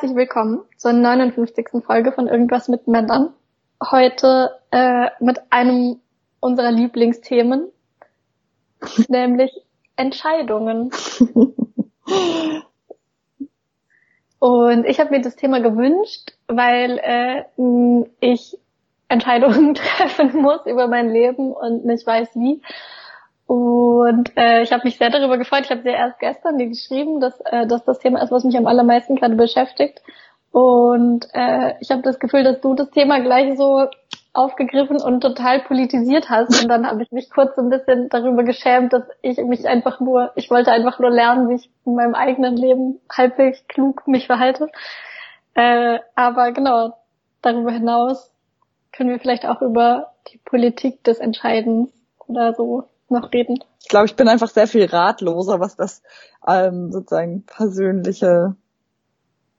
[0.00, 1.84] herzlich willkommen zur 59.
[1.84, 3.34] Folge von Irgendwas mit Männern.
[3.84, 6.00] Heute äh, mit einem
[6.40, 7.68] unserer Lieblingsthemen,
[9.08, 9.52] nämlich
[9.96, 10.90] Entscheidungen.
[14.38, 17.44] Und ich habe mir das Thema gewünscht, weil äh,
[18.20, 18.56] ich
[19.08, 22.62] Entscheidungen treffen muss über mein Leben und nicht weiß wie.
[23.50, 25.62] Und äh, ich habe mich sehr darüber gefreut.
[25.64, 28.56] Ich habe dir erst gestern dir geschrieben, dass, äh, dass das Thema ist, was mich
[28.56, 30.00] am allermeisten gerade beschäftigt.
[30.52, 33.86] Und äh, ich habe das Gefühl, dass du das Thema gleich so
[34.32, 36.62] aufgegriffen und total politisiert hast.
[36.62, 39.98] Und dann habe ich mich kurz so ein bisschen darüber geschämt, dass ich mich einfach
[39.98, 44.28] nur, ich wollte einfach nur lernen, wie ich in meinem eigenen Leben halbwegs klug mich
[44.28, 44.68] verhalte.
[45.54, 46.92] Äh, aber genau,
[47.42, 48.30] darüber hinaus
[48.92, 51.90] können wir vielleicht auch über die Politik des Entscheidens
[52.28, 53.58] oder so noch reden.
[53.80, 56.02] Ich glaube, ich bin einfach sehr viel ratloser, was das
[56.46, 58.56] ähm, sozusagen persönliche,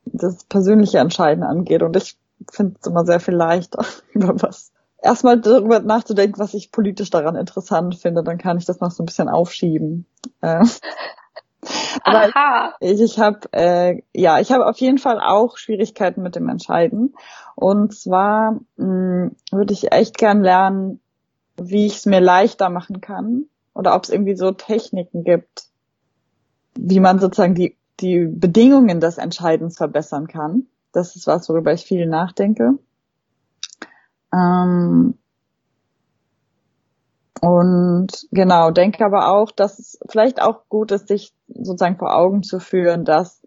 [0.06, 1.84] das persönliche Entscheiden angeht.
[1.84, 2.18] Und ich
[2.50, 7.36] finde es immer sehr viel leichter, über was erstmal darüber nachzudenken, was ich politisch daran
[7.36, 10.06] interessant finde, dann kann ich das noch so ein bisschen aufschieben.
[10.42, 10.64] Äh,
[12.04, 12.76] aber Aha.
[12.80, 17.16] ich, ich habe äh, ja, ich habe auf jeden Fall auch Schwierigkeiten mit dem Entscheiden.
[17.56, 21.02] Und zwar mh, würde ich echt gern lernen,
[21.58, 25.66] wie ich es mir leichter machen kann oder ob es irgendwie so Techniken gibt,
[26.76, 30.68] wie man sozusagen die, die Bedingungen des Entscheidens verbessern kann.
[30.92, 32.78] Das ist was, worüber ich viel nachdenke.
[34.34, 35.18] Ähm
[37.42, 42.44] und genau, denke aber auch, dass es vielleicht auch gut ist, sich sozusagen vor Augen
[42.44, 43.42] zu führen, dass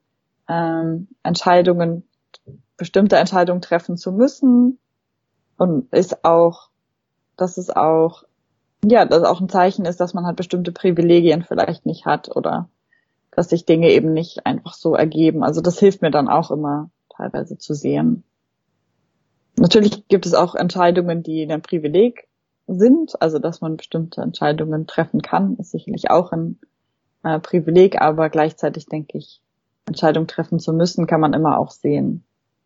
[0.49, 2.03] ähm, Entscheidungen,
[2.77, 4.79] bestimmte Entscheidungen treffen zu müssen
[5.57, 6.71] und ist auch
[7.37, 8.25] dass es auch,
[8.85, 12.69] ja, dass auch ein Zeichen ist, dass man halt bestimmte Privilegien vielleicht nicht hat oder
[13.31, 15.43] dass sich Dinge eben nicht einfach so ergeben.
[15.43, 18.25] Also das hilft mir dann auch immer teilweise zu sehen.
[19.57, 22.29] Natürlich gibt es auch Entscheidungen, die ein Privileg
[22.67, 26.59] sind, also dass man bestimmte Entscheidungen treffen kann, ist sicherlich auch ein
[27.23, 29.41] äh, Privileg, aber gleichzeitig denke ich,
[29.87, 32.25] Entscheidungen treffen zu müssen, kann man immer auch sehen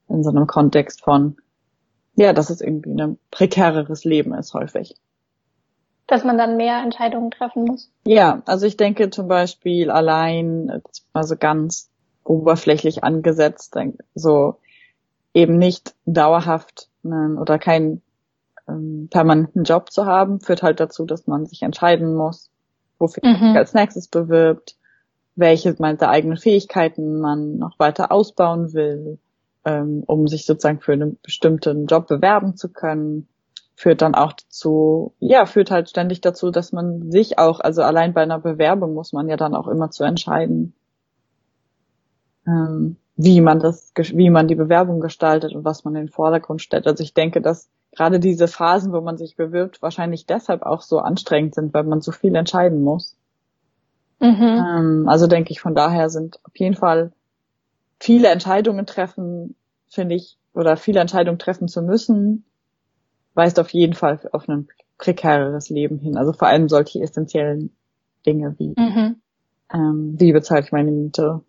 [0.09, 1.37] in so einem Kontext von,
[2.19, 4.97] ja, dass es irgendwie ein prekäreres Leben ist häufig.
[6.09, 7.93] Dass man dann mehr Entscheidungen treffen muss.
[8.05, 11.91] Ja, also ich denke zum Beispiel allein, also ganz
[12.25, 13.77] oberflächlich angesetzt,
[14.15, 14.57] so
[15.33, 18.03] eben nicht dauerhaft oder keinen
[18.69, 22.51] ähm, permanenten Job zu haben, führt halt dazu, dass man sich entscheiden muss,
[22.99, 23.33] wofür mhm.
[23.33, 24.77] man sich als nächstes bewirbt,
[25.37, 29.21] welche meinte eigenen Fähigkeiten man noch weiter ausbauen will,
[29.69, 33.29] ähm, um sich sozusagen für einen bestimmten Job bewerben zu können,
[33.75, 38.15] führt dann auch dazu, ja, führt halt ständig dazu, dass man sich auch, also allein
[38.15, 40.75] bei einer Bewerbung muss man ja dann auch immer zu entscheiden,
[42.47, 46.63] ähm, wie man das, wie man die Bewerbung gestaltet und was man in den Vordergrund
[46.63, 46.87] stellt.
[46.87, 50.99] Also ich denke, dass gerade diese Phasen, wo man sich bewirbt, wahrscheinlich deshalb auch so
[50.99, 53.17] anstrengend sind, weil man so viel entscheiden muss.
[54.19, 54.43] Mhm.
[54.43, 57.13] Ähm, also denke ich, von daher sind auf jeden Fall
[58.01, 59.57] viele Entscheidungen treffen,
[59.89, 62.45] finde ich, oder viele Entscheidungen treffen zu müssen,
[63.35, 66.17] weist auf jeden Fall auf ein prekäreres Leben hin.
[66.17, 67.77] Also vor allem solche essentiellen
[68.27, 69.21] Dinge wie, mhm.
[69.73, 71.43] ähm, wie bezahle ich meine Miete,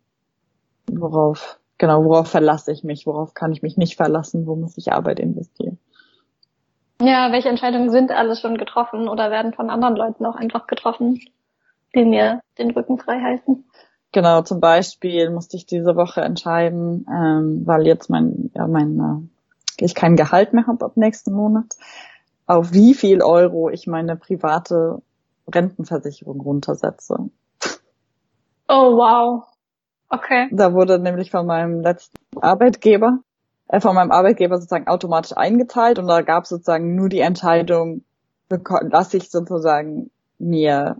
[0.91, 4.91] worauf, genau, worauf verlasse ich mich, worauf kann ich mich nicht verlassen, wo muss ich
[4.91, 5.79] Arbeit investieren.
[7.01, 11.19] Ja, welche Entscheidungen sind alles schon getroffen oder werden von anderen Leuten auch einfach getroffen,
[11.95, 13.65] die mir den Rücken frei halten?
[14.11, 19.83] Genau, zum Beispiel musste ich diese Woche entscheiden, ähm, weil jetzt mein, ja, mein, äh,
[19.85, 21.75] ich kein Gehalt mehr habe ab nächsten Monat,
[22.47, 25.01] auf wie viel Euro ich meine private
[25.47, 27.29] Rentenversicherung runtersetze.
[28.67, 29.43] Oh wow.
[30.09, 30.47] Okay.
[30.51, 33.19] Da wurde nämlich von meinem letzten Arbeitgeber,
[33.67, 38.03] äh, von meinem Arbeitgeber sozusagen automatisch eingezahlt und da gab es sozusagen nur die Entscheidung,
[38.49, 40.97] lasse ich sozusagen mir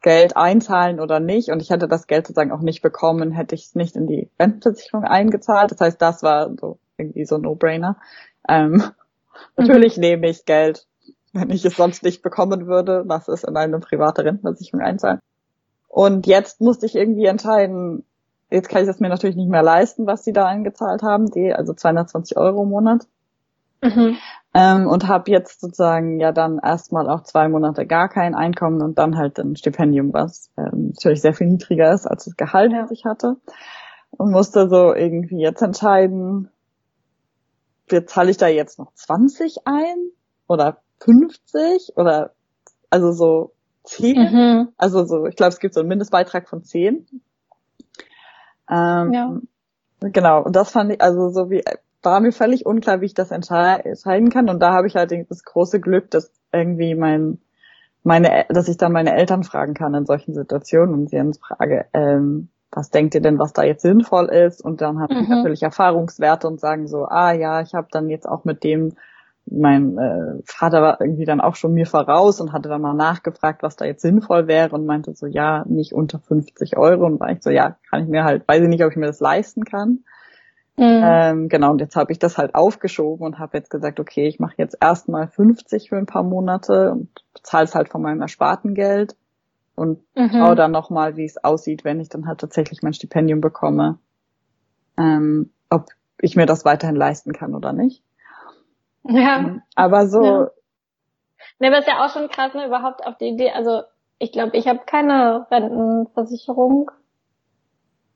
[0.00, 1.50] Geld einzahlen oder nicht.
[1.50, 4.30] Und ich hätte das Geld sozusagen auch nicht bekommen, hätte ich es nicht in die
[4.38, 5.72] Rentenversicherung eingezahlt.
[5.72, 7.96] Das heißt, das war so irgendwie so ein No-Brainer.
[8.48, 8.82] Ähm, mhm.
[9.56, 10.86] Natürlich nehme ich Geld,
[11.32, 15.20] wenn ich es sonst nicht bekommen würde, was es in eine private Rentenversicherung einzahlen.
[15.88, 18.04] Und jetzt musste ich irgendwie entscheiden,
[18.50, 21.52] jetzt kann ich das mir natürlich nicht mehr leisten, was sie da eingezahlt haben, die,
[21.52, 23.06] also 220 Euro im Monat.
[23.82, 24.16] Mhm.
[24.54, 28.98] Ähm, und habe jetzt sozusagen ja dann erstmal auch zwei Monate gar kein Einkommen und
[28.98, 32.90] dann halt ein Stipendium, was ähm, natürlich sehr viel niedriger ist als das Gehalt, das
[32.90, 33.36] ich hatte.
[34.10, 36.50] Und musste so irgendwie jetzt entscheiden,
[38.06, 39.96] zahle ich da jetzt noch 20 ein
[40.46, 42.32] oder 50 oder
[42.90, 43.52] also so
[43.84, 44.16] 10?
[44.16, 44.68] Mhm.
[44.76, 47.06] Also so, ich glaube, es gibt so einen Mindestbeitrag von 10.
[48.70, 49.38] Ähm, ja.
[50.00, 51.64] Genau, und das fand ich, also so wie,
[52.10, 54.48] war mir völlig unklar, wie ich das entscheiden kann.
[54.48, 57.38] Und da habe ich halt das große Glück, dass irgendwie mein,
[58.02, 61.86] meine, dass ich dann meine Eltern fragen kann in solchen Situationen und sie dann frage,
[61.92, 64.62] ähm, was denkt ihr denn, was da jetzt sinnvoll ist?
[64.62, 65.22] Und dann habe mhm.
[65.22, 68.94] ich natürlich Erfahrungswerte und sagen so, ah ja, ich habe dann jetzt auch mit dem
[69.50, 73.62] mein äh, Vater war irgendwie dann auch schon mir voraus und hatte dann mal nachgefragt,
[73.62, 77.06] was da jetzt sinnvoll wäre und meinte so, ja, nicht unter 50 Euro.
[77.06, 79.06] Und war ich so, ja, kann ich mir halt, weiß ich nicht, ob ich mir
[79.06, 80.00] das leisten kann.
[80.78, 81.02] Mhm.
[81.02, 84.38] Ähm, genau, und jetzt habe ich das halt aufgeschoben und habe jetzt gesagt, okay, ich
[84.38, 88.74] mache jetzt erstmal 50 für ein paar Monate und bezahle es halt von meinem ersparten
[88.74, 89.16] Geld
[89.74, 90.30] und mhm.
[90.30, 93.98] schaue dann nochmal, wie es aussieht, wenn ich dann halt tatsächlich mein Stipendium bekomme,
[94.96, 95.86] ähm, ob
[96.20, 98.04] ich mir das weiterhin leisten kann oder nicht.
[99.02, 99.40] Ja.
[99.40, 99.62] Mhm.
[99.74, 100.22] Aber so.
[100.22, 100.50] Ja.
[101.58, 103.50] Ne, aber ist ja auch schon krass, ne, überhaupt auf die Idee.
[103.50, 103.82] Also
[104.20, 106.90] ich glaube, ich habe keine Rentenversicherung,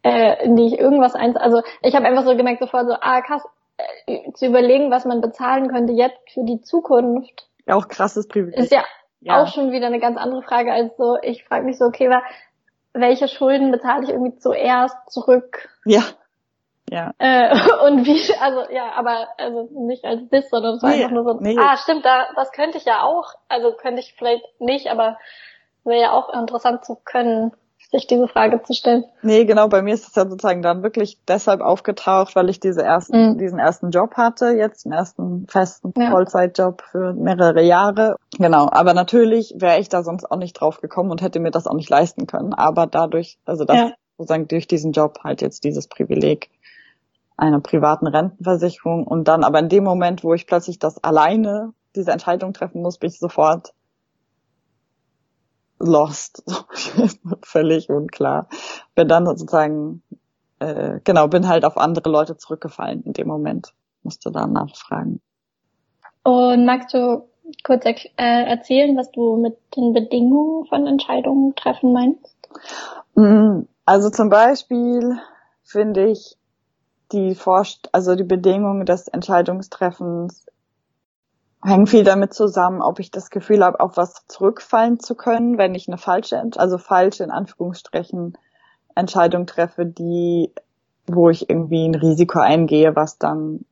[0.02, 1.36] äh, in die ich irgendwas eins.
[1.36, 3.42] Also ich habe einfach so gemerkt sofort so, ah krass,
[4.06, 7.46] äh, zu überlegen, was man bezahlen könnte jetzt für die Zukunft.
[7.68, 8.58] Auch krasses Privileg.
[8.58, 8.84] Ist ja,
[9.20, 11.16] ja, auch schon wieder eine ganz andere Frage als so.
[11.22, 12.10] Ich frage mich so, okay,
[12.92, 15.68] welche Schulden bezahle ich irgendwie zuerst zurück?
[15.84, 16.02] Ja.
[16.90, 17.12] Ja.
[17.18, 17.54] Äh,
[17.86, 21.24] und wie, also ja, aber also nicht als Diss, sondern es war nee, einfach nur
[21.24, 21.56] so, nee.
[21.58, 25.16] ah, stimmt, da, das könnte ich ja auch, also könnte ich vielleicht nicht, aber
[25.84, 27.52] wäre ja auch interessant zu können,
[27.92, 29.04] sich diese Frage zu stellen.
[29.22, 32.82] Nee, genau, bei mir ist es ja sozusagen dann wirklich deshalb aufgetaucht, weil ich diese
[32.82, 33.38] ersten, mhm.
[33.38, 36.10] diesen ersten Job hatte, jetzt einen ersten festen ja.
[36.10, 38.16] Vollzeitjob für mehrere Jahre.
[38.38, 41.66] Genau, aber natürlich wäre ich da sonst auch nicht drauf gekommen und hätte mir das
[41.66, 42.54] auch nicht leisten können.
[42.54, 43.92] Aber dadurch, also das ja.
[44.16, 46.48] sozusagen durch diesen Job halt jetzt dieses Privileg
[47.36, 52.12] einer privaten Rentenversicherung und dann aber in dem Moment, wo ich plötzlich das alleine diese
[52.12, 53.74] Entscheidung treffen muss, bin ich sofort
[55.82, 56.42] lost,
[57.42, 58.48] völlig unklar.
[58.94, 60.02] Bin dann sozusagen,
[60.58, 65.20] äh, genau, bin halt auf andere Leute zurückgefallen in dem Moment, musste dann nachfragen.
[66.24, 67.28] Und magst du
[67.64, 72.36] kurz äh, erzählen, was du mit den Bedingungen von Entscheidungen treffen meinst?
[73.14, 75.18] Mm, also zum Beispiel
[75.64, 76.36] finde ich
[77.10, 80.46] die Vorst also die Bedingungen des Entscheidungstreffens
[81.64, 85.74] hängen viel damit zusammen, ob ich das Gefühl habe, auf was zurückfallen zu können, wenn
[85.74, 88.36] ich eine falsche, also falsche in Anführungsstrichen
[88.94, 90.52] Entscheidung treffe, die,
[91.06, 93.64] wo ich irgendwie ein Risiko eingehe, was dann,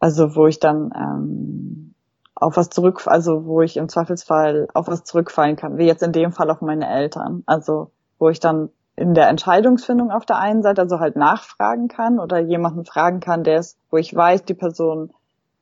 [0.00, 1.94] also wo ich dann ähm,
[2.34, 6.12] auf was zurück, also wo ich im Zweifelsfall auf was zurückfallen kann, wie jetzt in
[6.12, 10.62] dem Fall auf meine Eltern, also wo ich dann in der Entscheidungsfindung auf der einen
[10.62, 14.54] Seite, also halt nachfragen kann oder jemanden fragen kann, der ist, wo ich weiß, die
[14.54, 15.12] Person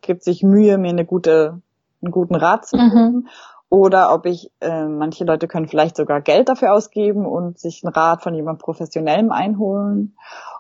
[0.01, 1.61] gibt sich Mühe, mir eine gute,
[2.03, 2.95] einen guten Rat zu geben.
[2.95, 3.29] Mhm.
[3.69, 7.95] Oder ob ich, äh, manche Leute können vielleicht sogar Geld dafür ausgeben und sich einen
[7.95, 10.17] Rat von jemandem Professionellem einholen.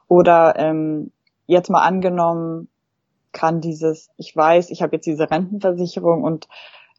[0.06, 1.10] Oder ähm,
[1.46, 2.69] jetzt mal angenommen,
[3.32, 6.48] kann dieses, ich weiß, ich habe jetzt diese Rentenversicherung und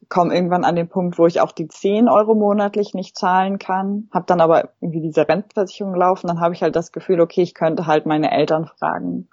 [0.08, 4.08] komme irgendwann an den Punkt, wo ich auch die 10 Euro monatlich nicht zahlen kann,
[4.12, 7.54] habe dann aber irgendwie diese Rentenversicherung laufen, dann habe ich halt das Gefühl, okay, ich
[7.54, 9.28] könnte halt meine Eltern fragen,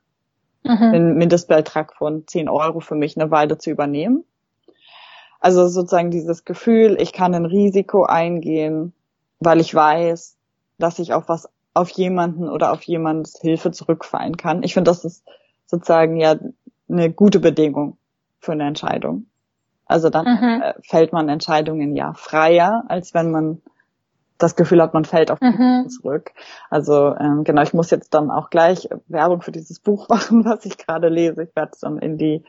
[0.63, 0.91] mhm.
[0.91, 4.23] den Mindestbeitrag von 10 Euro für mich eine Weile zu übernehmen.
[5.39, 8.93] Also sozusagen dieses Gefühl, ich kann ein Risiko eingehen,
[9.39, 10.35] weil ich weiß,
[10.77, 14.63] dass ich auf was, auf jemanden oder auf jemandes Hilfe zurückfallen kann.
[14.63, 15.23] Ich finde, das ist
[15.65, 16.35] sozusagen ja
[16.89, 17.97] eine gute Bedingung
[18.39, 19.27] für eine Entscheidung.
[19.85, 20.61] Also dann mhm.
[20.61, 23.61] äh, fällt man Entscheidungen ja freier, als wenn man
[24.39, 25.89] das Gefühl hat, man fällt auf mhm.
[25.89, 26.31] zurück.
[26.69, 30.65] Also ähm, genau, ich muss jetzt dann auch gleich Werbung für dieses Buch machen, was
[30.65, 31.43] ich gerade lese.
[31.43, 32.43] Ich werde es dann in die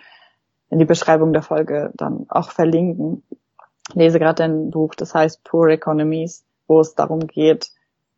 [0.70, 3.24] in die Beschreibung der Folge dann auch verlinken.
[3.88, 7.70] Ich lese gerade ein Buch, das heißt Poor Economies, wo es darum geht,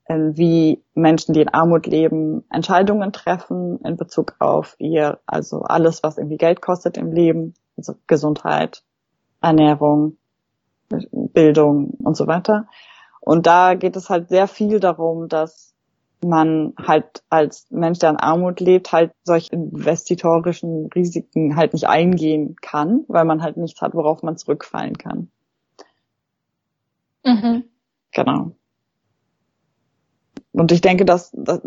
[0.05, 6.03] äh, wie Menschen, die in Armut leben, Entscheidungen treffen in Bezug auf ihr, also alles,
[6.03, 8.83] was irgendwie Geld kostet im Leben, also Gesundheit,
[9.41, 10.19] Ernährung,
[11.11, 12.67] Bildung und so weiter.
[13.25, 15.73] Und da geht es halt sehr viel darum, dass
[16.25, 22.57] man halt als Mensch, der in Armut lebt, halt solche investitorischen Risiken halt nicht eingehen
[22.61, 25.31] kann, weil man halt nichts hat, worauf man zurückfallen kann.
[27.25, 27.65] Mhm.
[28.11, 28.51] Genau.
[30.51, 31.61] Und ich denke, dass, dass,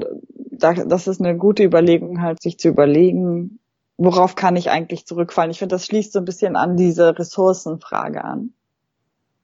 [0.51, 3.59] das ist eine gute Überlegung, halt sich zu überlegen,
[3.95, 5.51] worauf kann ich eigentlich zurückfallen?
[5.51, 8.53] Ich finde, das schließt so ein bisschen an diese Ressourcenfrage an.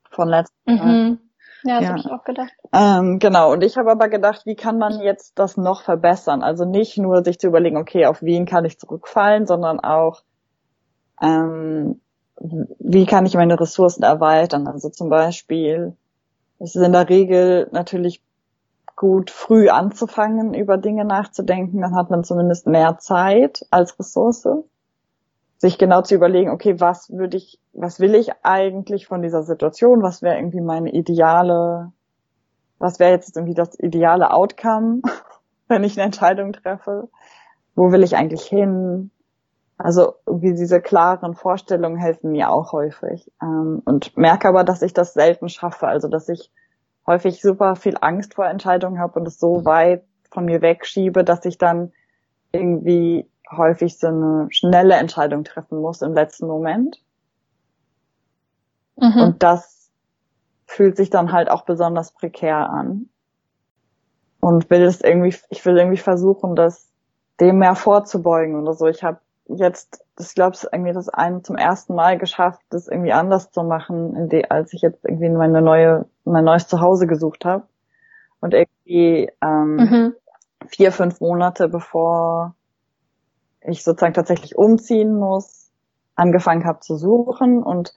[0.09, 1.19] Von letztem mhm.
[1.63, 1.89] Ja, das ja.
[1.89, 2.53] habe ich auch gedacht.
[2.73, 6.41] Ähm, genau, und ich habe aber gedacht, wie kann man jetzt das noch verbessern?
[6.41, 10.23] Also nicht nur sich zu überlegen, okay, auf wen kann ich zurückfallen, sondern auch,
[11.21, 12.01] ähm,
[12.39, 14.67] wie kann ich meine Ressourcen erweitern?
[14.67, 15.95] Also zum Beispiel,
[16.59, 18.21] es ist in der Regel natürlich
[18.95, 21.81] gut, früh anzufangen, über Dinge nachzudenken.
[21.81, 24.47] Dann hat man zumindest mehr Zeit als Ressource,
[25.61, 30.01] sich genau zu überlegen, okay, was würde ich, was will ich eigentlich von dieser Situation?
[30.01, 31.91] Was wäre irgendwie meine ideale,
[32.79, 35.03] was wäre jetzt irgendwie das ideale Outcome,
[35.67, 37.09] wenn ich eine Entscheidung treffe?
[37.75, 39.11] Wo will ich eigentlich hin?
[39.77, 43.31] Also irgendwie diese klaren Vorstellungen helfen mir auch häufig.
[43.39, 45.87] Ähm, und merke aber, dass ich das selten schaffe.
[45.87, 46.51] Also dass ich
[47.05, 51.45] häufig super viel Angst vor Entscheidungen habe und es so weit von mir wegschiebe, dass
[51.45, 51.91] ich dann
[52.51, 57.01] irgendwie häufig so eine schnelle Entscheidung treffen muss im letzten Moment.
[58.97, 59.21] Mhm.
[59.21, 59.89] Und das
[60.65, 63.09] fühlt sich dann halt auch besonders prekär an.
[64.39, 66.87] Und will es irgendwie, ich will irgendwie versuchen, das
[67.39, 68.87] dem mehr vorzubeugen oder so.
[68.87, 73.11] Ich habe jetzt, das glaube ich, irgendwie das ein zum ersten Mal geschafft, das irgendwie
[73.11, 77.63] anders zu machen, die, als ich jetzt irgendwie meine neue, mein neues Zuhause gesucht habe.
[78.39, 80.15] Und irgendwie ähm, mhm.
[80.67, 82.55] vier, fünf Monate bevor
[83.65, 85.71] ich sozusagen tatsächlich umziehen muss,
[86.15, 87.93] angefangen habe zu suchen und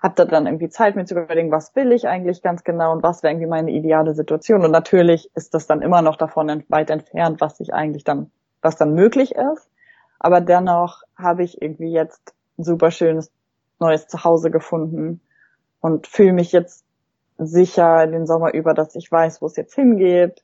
[0.00, 3.22] hatte dann irgendwie Zeit, mir zu überlegen, was will ich eigentlich ganz genau und was
[3.22, 4.64] wäre irgendwie meine ideale Situation.
[4.64, 8.30] Und natürlich ist das dann immer noch davon weit entfernt, was ich eigentlich dann,
[8.62, 9.68] was dann möglich ist.
[10.18, 13.30] Aber dennoch habe ich irgendwie jetzt ein super schönes
[13.78, 15.20] neues Zuhause gefunden
[15.80, 16.84] und fühle mich jetzt
[17.38, 20.42] sicher den Sommer über, dass ich weiß, wo es jetzt hingeht.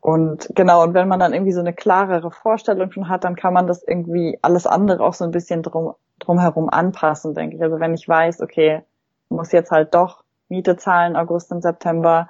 [0.00, 3.52] Und genau, und wenn man dann irgendwie so eine klarere Vorstellung schon hat, dann kann
[3.52, 7.62] man das irgendwie alles andere auch so ein bisschen drum, drumherum anpassen, denke ich.
[7.62, 8.82] Also wenn ich weiß, okay,
[9.28, 12.28] muss jetzt halt doch Miete zahlen, August und September.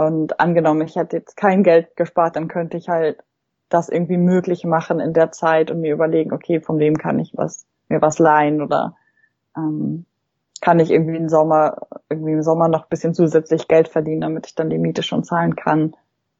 [0.00, 3.22] Und angenommen, ich hätte jetzt kein Geld gespart, dann könnte ich halt
[3.68, 7.32] das irgendwie möglich machen in der Zeit und mir überlegen, okay, von wem kann ich
[7.36, 8.96] was, mir was leihen oder
[9.56, 10.06] ähm,
[10.60, 14.46] kann ich irgendwie im Sommer, irgendwie im Sommer noch ein bisschen zusätzlich Geld verdienen, damit
[14.46, 15.94] ich dann die Miete schon zahlen kann,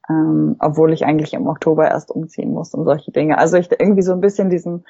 [0.09, 3.39] ähm, obwohl ich eigentlich im Oktober erst umziehen muss und solche Dinge.
[3.39, 4.85] Also ich irgendwie so ein bisschen diesen,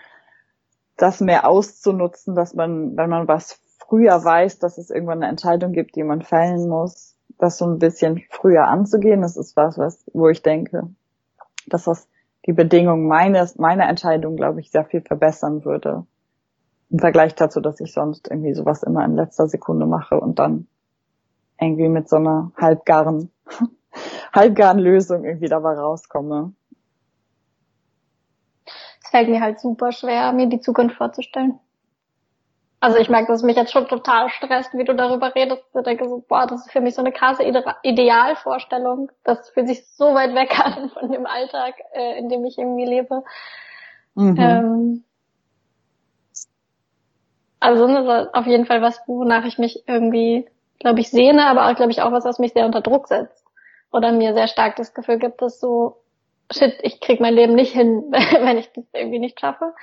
[0.97, 5.73] das mehr auszunutzen, dass man, wenn man was früher weiß, dass es irgendwann eine Entscheidung
[5.73, 10.05] gibt, die man fällen muss, das so ein bisschen früher anzugehen, das ist was, was,
[10.13, 10.89] wo ich denke,
[11.67, 12.09] dass das
[12.47, 16.07] die Bedingungen meines, meiner Entscheidung, glaube ich, sehr viel verbessern würde.
[16.91, 20.67] Im Vergleich dazu, dass ich sonst irgendwie sowas immer in letzter Sekunde mache und dann
[21.61, 23.31] irgendwie mit so einer halbgaren,
[24.33, 26.53] halbgaren Lösung irgendwie dabei rauskomme.
[29.03, 31.59] Es fällt mir halt super schwer, mir die Zukunft vorzustellen.
[32.81, 35.65] Also ich merke, dass es mich jetzt schon total stresst, wie du darüber redest.
[35.75, 37.43] Ich denke so, boah, das ist für mich so eine krasse
[37.83, 39.11] Idealvorstellung.
[39.25, 42.85] Das fühlt sich so weit weg an von dem Alltag, äh, in dem ich irgendwie
[42.85, 43.25] lebe.
[44.15, 44.37] Mhm.
[44.39, 45.05] Ähm,
[47.61, 51.69] also das ist auf jeden Fall was, wonach ich mich irgendwie, glaube ich, sehne, aber
[51.69, 53.38] auch, glaube ich, auch was, was mich sehr unter Druck setzt.
[53.93, 55.97] Oder mir sehr stark das Gefühl gibt, dass so,
[56.53, 59.75] shit, ich krieg mein Leben nicht hin, wenn ich das irgendwie nicht schaffe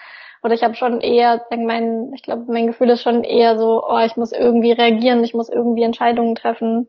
[0.45, 3.97] oder ich habe schon eher, mein, ich glaube, mein Gefühl ist schon eher so, oh,
[4.05, 6.87] ich muss irgendwie reagieren, ich muss irgendwie Entscheidungen treffen.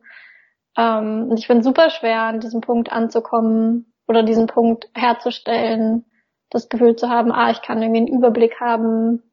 [0.77, 6.05] Ähm, und ich finde super schwer, an diesem Punkt anzukommen oder diesen Punkt herzustellen,
[6.51, 9.23] das Gefühl zu haben, ah, ich kann irgendwie einen Überblick haben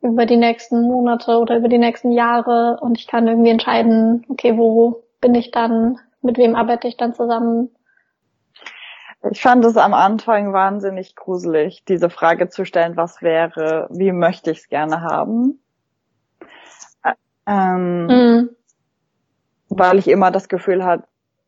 [0.00, 4.56] über die nächsten Monate oder über die nächsten Jahre und ich kann irgendwie entscheiden, okay,
[4.56, 7.70] wo bin ich dann, mit wem arbeite ich dann zusammen,
[9.30, 14.50] ich fand es am Anfang wahnsinnig gruselig, diese Frage zu stellen, was wäre, wie möchte
[14.50, 15.60] ich es gerne haben.
[17.46, 18.50] Ähm, mhm.
[19.68, 21.04] Weil ich immer das Gefühl hatte,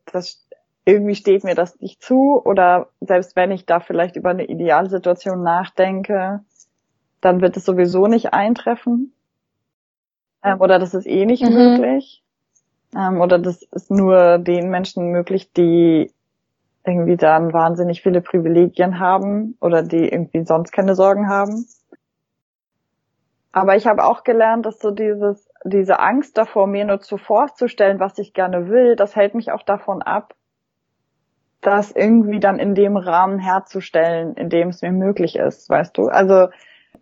[0.07, 0.47] dass
[0.85, 5.43] irgendwie steht mir das nicht zu oder selbst wenn ich da vielleicht über eine Idealsituation
[5.43, 6.41] nachdenke,
[7.21, 9.13] dann wird es sowieso nicht eintreffen.
[10.43, 11.55] Ähm, oder das ist eh nicht mhm.
[11.55, 12.23] möglich.
[12.95, 16.11] Ähm, oder das ist nur den Menschen möglich, die
[16.85, 21.67] irgendwie dann wahnsinnig viele Privilegien haben oder die irgendwie sonst keine Sorgen haben.
[23.53, 27.99] Aber ich habe auch gelernt, dass so dieses, diese Angst davor, mir nur zu vorzustellen,
[27.99, 30.35] was ich gerne will, das hält mich auch davon ab,
[31.63, 36.09] das irgendwie dann in dem Rahmen herzustellen, in dem es mir möglich ist, weißt du?
[36.09, 36.49] Also,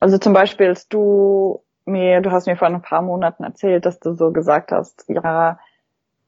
[0.00, 4.00] also zum Beispiel, als du mir, du hast mir vor ein paar Monaten erzählt, dass
[4.00, 5.59] du so gesagt hast, ja,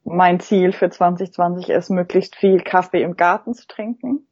[0.07, 4.27] mein Ziel für 2020 ist, möglichst viel Kaffee im Garten zu trinken.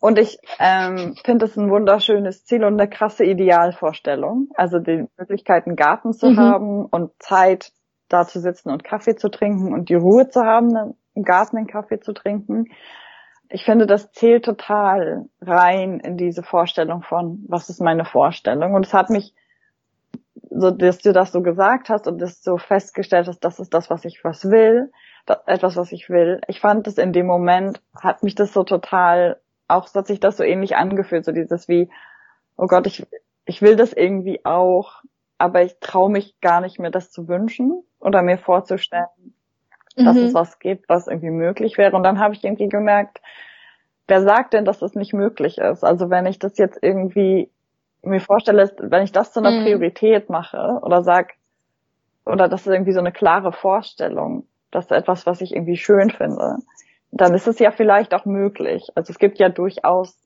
[0.00, 4.48] Und ich ähm, finde es ein wunderschönes Ziel und eine krasse Idealvorstellung.
[4.54, 6.38] Also die Möglichkeit, einen Garten zu mhm.
[6.38, 7.72] haben und Zeit
[8.08, 11.66] da zu sitzen und Kaffee zu trinken und die Ruhe zu haben, im Garten einen
[11.66, 12.66] Kaffee zu trinken.
[13.50, 18.74] Ich finde, das zählt total rein in diese Vorstellung von, was ist meine Vorstellung?
[18.74, 19.34] Und es hat mich
[20.50, 23.90] so, dass du das so gesagt hast und das so festgestellt hast, das ist das,
[23.90, 24.90] was ich was will,
[25.46, 26.40] etwas, was ich will.
[26.48, 29.38] Ich fand es in dem Moment, hat mich das so total,
[29.68, 31.90] auch hat sich das so ähnlich angefühlt, so dieses wie,
[32.56, 33.06] oh Gott, ich,
[33.44, 35.02] ich will das irgendwie auch,
[35.36, 39.06] aber ich traue mich gar nicht mehr, das zu wünschen oder mir vorzustellen,
[39.96, 40.04] mhm.
[40.04, 41.94] dass es was gibt, was irgendwie möglich wäre.
[41.94, 43.20] Und dann habe ich irgendwie gemerkt,
[44.06, 45.84] wer sagt denn, dass das nicht möglich ist?
[45.84, 47.50] Also wenn ich das jetzt irgendwie
[48.02, 49.64] mir vorstelle, wenn ich das zu einer mhm.
[49.64, 51.34] Priorität mache oder sag,
[52.24, 56.10] oder das ist irgendwie so eine klare Vorstellung, das ist etwas, was ich irgendwie schön
[56.10, 56.56] finde,
[57.10, 58.90] dann ist es ja vielleicht auch möglich.
[58.94, 60.16] Also es gibt ja durchaus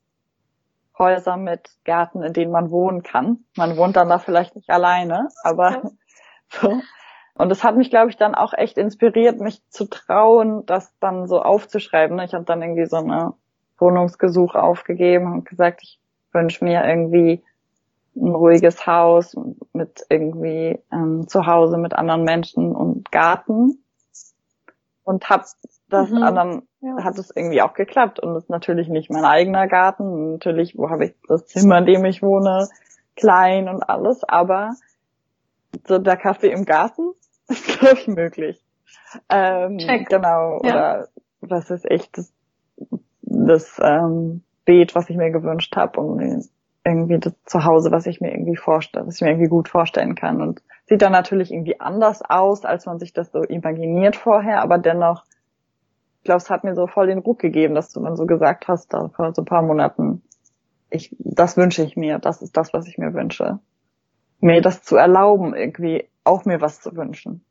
[0.97, 3.45] Häuser mit Gärten, in denen man wohnen kann.
[3.55, 5.81] Man wohnt dann da vielleicht nicht alleine, aber ja.
[6.49, 6.81] so.
[7.35, 11.27] Und es hat mich, glaube ich, dann auch echt inspiriert, mich zu trauen, das dann
[11.27, 12.19] so aufzuschreiben.
[12.19, 13.33] Ich habe dann irgendwie so eine
[13.79, 15.99] Wohnungsgesuch aufgegeben und gesagt, ich
[16.31, 17.43] wünsche mir irgendwie
[18.15, 19.35] ein ruhiges Haus
[19.73, 23.83] mit irgendwie ähm, zu Hause mit anderen Menschen und Garten
[25.03, 25.45] und hab
[25.89, 26.21] das mhm.
[26.21, 27.03] dann ja.
[27.03, 31.05] hat es irgendwie auch geklappt und ist natürlich nicht mein eigener Garten natürlich wo habe
[31.05, 32.67] ich das Zimmer in dem ich wohne
[33.15, 34.75] klein und alles aber
[35.87, 37.13] so der Kaffee im Garten
[37.47, 38.63] ist glaube ich möglich
[39.29, 40.09] ähm, Check.
[40.09, 40.71] genau ja.
[40.73, 41.07] oder
[41.41, 42.31] was ist echt das,
[43.21, 46.47] das ähm, Beet was ich mir gewünscht habe und
[46.85, 50.41] irgendwie das Zuhause, was ich mir irgendwie vorstelle, was ich mir irgendwie gut vorstellen kann.
[50.41, 54.77] Und sieht dann natürlich irgendwie anders aus, als man sich das so imaginiert vorher, aber
[54.77, 55.23] dennoch,
[56.17, 58.67] ich glaube, es hat mir so voll den Ruck gegeben, dass du dann so gesagt
[58.67, 60.23] hast, da vor so ein paar Monaten,
[60.89, 63.59] ich, das wünsche ich mir, das ist das, was ich mir wünsche.
[64.39, 67.43] Mir das zu erlauben, irgendwie auch mir was zu wünschen.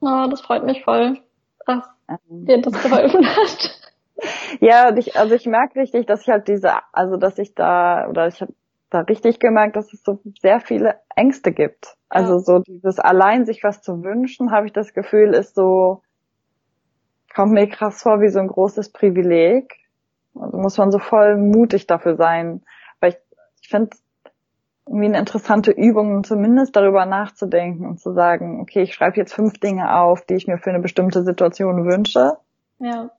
[0.00, 1.18] Oh, das freut mich voll,
[1.66, 2.46] dass ähm.
[2.46, 3.89] dir das geholfen hat.
[4.60, 8.26] Ja, ich, also ich merke richtig, dass ich halt diese, also dass ich da, oder
[8.26, 8.52] ich habe
[8.90, 11.96] da richtig gemerkt, dass es so sehr viele Ängste gibt.
[12.08, 12.38] Also ja.
[12.40, 16.02] so dieses allein sich was zu wünschen, habe ich das Gefühl, ist so,
[17.34, 19.76] kommt mir krass vor wie so ein großes Privileg.
[20.34, 22.62] Also muss man so voll mutig dafür sein.
[22.98, 23.18] Weil ich,
[23.62, 23.90] ich finde
[24.86, 29.58] irgendwie eine interessante Übung, zumindest darüber nachzudenken und zu sagen, okay, ich schreibe jetzt fünf
[29.60, 32.38] Dinge auf, die ich mir für eine bestimmte Situation wünsche.
[32.80, 33.10] Ja.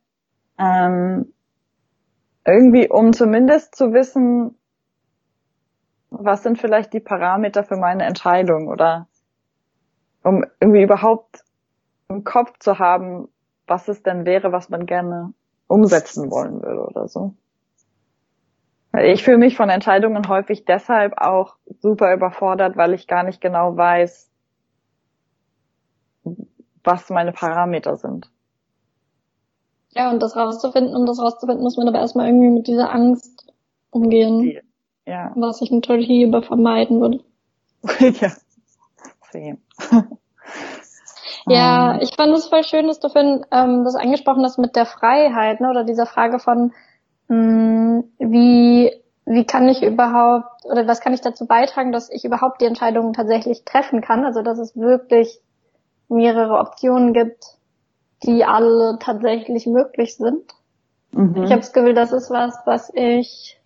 [0.62, 1.34] Ähm,
[2.46, 4.56] irgendwie, um zumindest zu wissen,
[6.12, 9.08] was sind vielleicht die Parameter für meine Entscheidung oder
[10.24, 11.44] um irgendwie überhaupt
[12.10, 13.28] im Kopf zu haben,
[13.66, 15.34] was es denn wäre, was man gerne
[15.68, 17.34] umsetzen wollen würde oder so.
[19.02, 23.78] Ich fühle mich von Entscheidungen häufig deshalb auch super überfordert, weil ich gar nicht genau
[23.78, 24.30] weiß,
[26.84, 28.30] was meine Parameter sind.
[29.94, 33.52] Ja, und das rauszufinden, um das rauszufinden, muss man aber erstmal irgendwie mit dieser Angst
[33.90, 34.60] umgehen.
[35.06, 35.32] Ja.
[35.36, 37.20] Was ich natürlich lieber vermeiden würde.
[38.00, 38.32] ja.
[39.32, 39.58] Same.
[41.48, 42.00] ja, ähm.
[42.02, 45.60] ich fand es voll schön, dass du Finn, ähm, das angesprochen hast mit der Freiheit,
[45.60, 46.74] ne, oder dieser Frage von,
[47.28, 48.92] mh, hm, wie,
[49.26, 53.14] wie kann ich überhaupt, oder was kann ich dazu beitragen, dass ich überhaupt die Entscheidungen
[53.14, 55.40] tatsächlich treffen kann, also dass es wirklich
[56.10, 57.58] mehrere Optionen gibt,
[58.24, 60.44] die alle tatsächlich möglich sind.
[61.12, 61.44] Mhm.
[61.44, 63.60] Ich habe das Gefühl, das ist was, was ich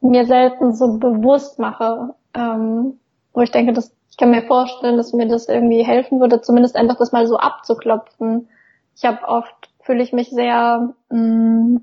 [0.00, 2.98] mir selten so bewusst mache, ähm,
[3.32, 6.76] wo ich denke, dass ich kann mir vorstellen, dass mir das irgendwie helfen würde, zumindest
[6.76, 8.48] einfach das mal so abzuklopfen.
[8.96, 11.80] Ich habe oft fühle ich mich sehr mh, mm,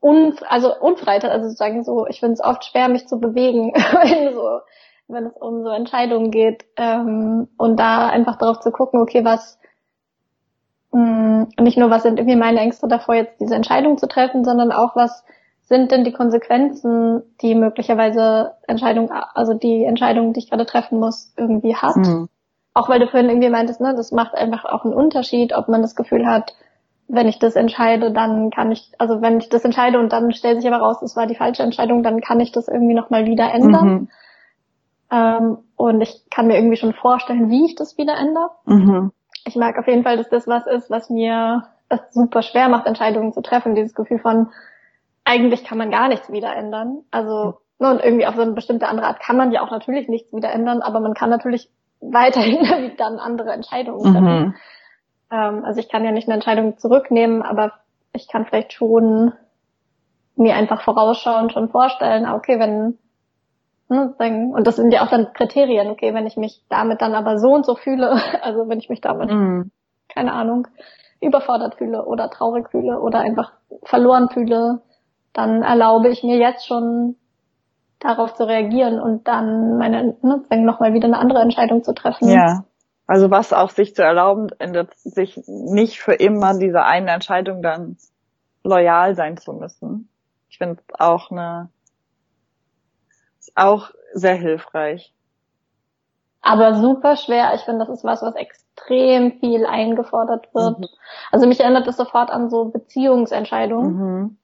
[0.00, 4.34] un, also unfreitag, also sozusagen so, ich finde es oft schwer, mich zu bewegen, wenn
[4.34, 4.60] so,
[5.08, 9.58] wenn es um so Entscheidungen geht ähm, und da einfach darauf zu gucken, okay, was
[10.92, 14.44] mh, mm, nicht nur was sind irgendwie meine Ängste davor, jetzt diese Entscheidung zu treffen,
[14.44, 15.24] sondern auch was
[15.62, 21.32] sind denn die Konsequenzen, die möglicherweise Entscheidung, also die Entscheidung, die ich gerade treffen muss,
[21.36, 21.96] irgendwie hat.
[21.96, 22.28] Mhm.
[22.74, 25.82] Auch weil du vorhin irgendwie meintest, ne, das macht einfach auch einen Unterschied, ob man
[25.82, 26.54] das Gefühl hat,
[27.06, 30.60] wenn ich das entscheide, dann kann ich, also wenn ich das entscheide und dann stellt
[30.60, 33.52] sich aber raus, es war die falsche Entscheidung, dann kann ich das irgendwie nochmal wieder
[33.52, 33.88] ändern.
[33.88, 34.08] Mhm.
[35.12, 38.50] Ähm, und ich kann mir irgendwie schon vorstellen, wie ich das wieder ändere.
[38.64, 39.12] Mhm
[39.44, 42.86] ich mag auf jeden Fall, dass das was ist, was mir das super schwer macht,
[42.86, 43.74] Entscheidungen zu treffen.
[43.74, 44.48] Dieses Gefühl von,
[45.24, 47.02] eigentlich kann man gar nichts wieder ändern.
[47.10, 50.08] Also, ne, und irgendwie auf so eine bestimmte andere Art kann man ja auch natürlich
[50.08, 51.68] nichts wieder ändern, aber man kann natürlich
[52.00, 54.40] weiterhin dann andere Entscheidungen treffen.
[54.46, 54.54] Mhm.
[55.30, 57.72] Ähm, also ich kann ja nicht eine Entscheidung zurücknehmen, aber
[58.12, 59.32] ich kann vielleicht schon
[60.36, 62.98] mir einfach vorausschauen, schon vorstellen, ah, okay, wenn
[63.90, 64.14] Ne,
[64.54, 67.52] und das sind ja auch dann Kriterien, okay, wenn ich mich damit dann aber so
[67.52, 68.10] und so fühle,
[68.42, 69.70] also wenn ich mich damit, mm.
[70.08, 70.68] keine Ahnung,
[71.20, 74.80] überfordert fühle oder traurig fühle oder einfach verloren fühle,
[75.32, 77.16] dann erlaube ich mir jetzt schon
[77.98, 82.28] darauf zu reagieren und dann meine, ne, nochmal wieder eine andere Entscheidung zu treffen.
[82.28, 82.64] Ja,
[83.08, 84.50] Also was auch sich zu erlauben,
[84.94, 87.96] sich nicht für immer dieser einen Entscheidung dann
[88.62, 90.08] loyal sein zu müssen.
[90.48, 91.70] Ich finde auch eine,
[93.40, 95.12] ist auch sehr hilfreich.
[96.42, 97.52] Aber super schwer.
[97.54, 100.78] Ich finde, das ist was, was extrem viel eingefordert wird.
[100.78, 100.86] Mhm.
[101.30, 103.92] Also mich erinnert das sofort an so Beziehungsentscheidungen.
[103.96, 104.36] Mhm.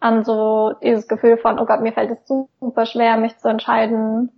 [0.00, 4.30] An so dieses Gefühl von, oh Gott, mir fällt es super schwer, mich zu entscheiden,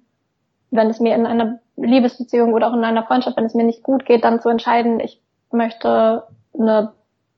[0.71, 3.83] wenn es mir in einer Liebesbeziehung oder auch in einer Freundschaft, wenn es mir nicht
[3.83, 6.93] gut geht, dann zu entscheiden, ich möchte eine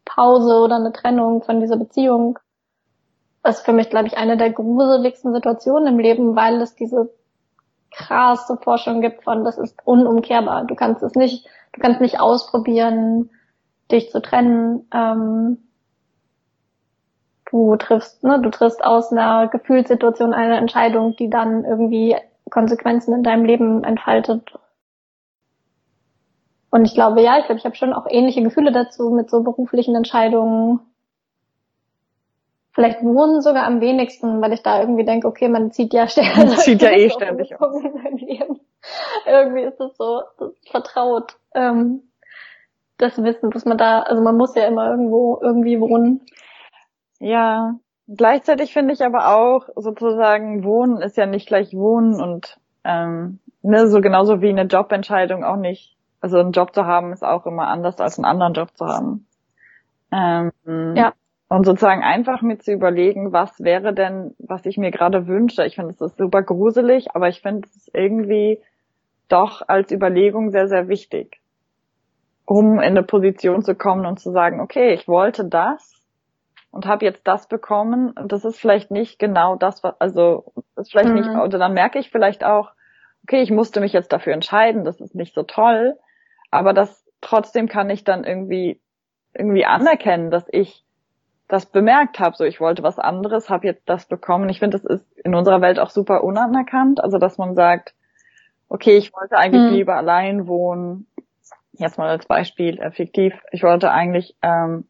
[0.05, 2.38] Pause oder eine Trennung von dieser Beziehung.
[3.48, 7.11] Ist für mich, glaube ich, eine der gruseligsten Situationen im Leben, weil es diese
[7.92, 10.64] krasse Forschung gibt von, das ist unumkehrbar.
[10.64, 13.30] Du kannst es nicht, du kannst nicht ausprobieren,
[13.90, 14.88] dich zu trennen.
[14.92, 15.59] Ähm,
[17.50, 22.16] du triffst, ne, du triffst aus einer Gefühlssituation eine Entscheidung, die dann irgendwie
[22.50, 24.59] Konsequenzen in deinem Leben entfaltet.
[26.70, 29.42] Und ich glaube, ja, ich glaube, ich habe schon auch ähnliche Gefühle dazu mit so
[29.42, 30.80] beruflichen Entscheidungen.
[32.77, 36.37] Vielleicht Wohnen sogar am wenigsten, weil ich da irgendwie denke, okay, man zieht ja ständig.
[36.37, 37.83] Man zieht ja eh ständig aus.
[39.27, 41.39] irgendwie ist es so ist vertraut.
[41.55, 42.03] Ähm,
[42.99, 46.21] das Wissen, dass man da, also man muss ja immer irgendwo irgendwie wohnen.
[47.19, 47.77] Ja,
[48.09, 53.89] gleichzeitig finde ich aber auch sozusagen Wohnen ist ja nicht gleich Wohnen und ähm, ne,
[53.89, 55.97] so genauso wie eine Jobentscheidung auch nicht.
[56.21, 59.27] Also einen Job zu haben ist auch immer anders als einen anderen Job zu haben.
[60.12, 60.53] Ähm,
[60.95, 61.15] ja.
[61.48, 65.64] Und sozusagen einfach mir zu überlegen, was wäre denn, was ich mir gerade wünsche.
[65.64, 68.61] Ich finde, es ist super gruselig, aber ich finde es irgendwie
[69.28, 71.40] doch als Überlegung sehr, sehr wichtig,
[72.44, 75.94] um in eine Position zu kommen und zu sagen, okay, ich wollte das
[76.72, 80.90] und habe jetzt das bekommen und das ist vielleicht nicht genau das, was, also ist
[80.90, 81.14] vielleicht mhm.
[81.14, 82.72] nicht, oder dann merke ich vielleicht auch,
[83.22, 85.96] okay, ich musste mich jetzt dafür entscheiden, das ist nicht so toll,
[86.50, 88.80] aber das trotzdem kann ich dann irgendwie
[89.32, 90.86] irgendwie anerkennen, dass ich
[91.48, 94.48] das bemerkt habe, so ich wollte was anderes, habe jetzt das bekommen.
[94.48, 97.94] Ich finde, das ist in unserer Welt auch super unanerkannt, also dass man sagt,
[98.68, 99.74] okay, ich wollte eigentlich hm.
[99.74, 101.06] lieber allein wohnen.
[101.72, 103.35] Jetzt mal als Beispiel äh, fiktiv.
[103.52, 104.88] Ich wollte eigentlich ähm,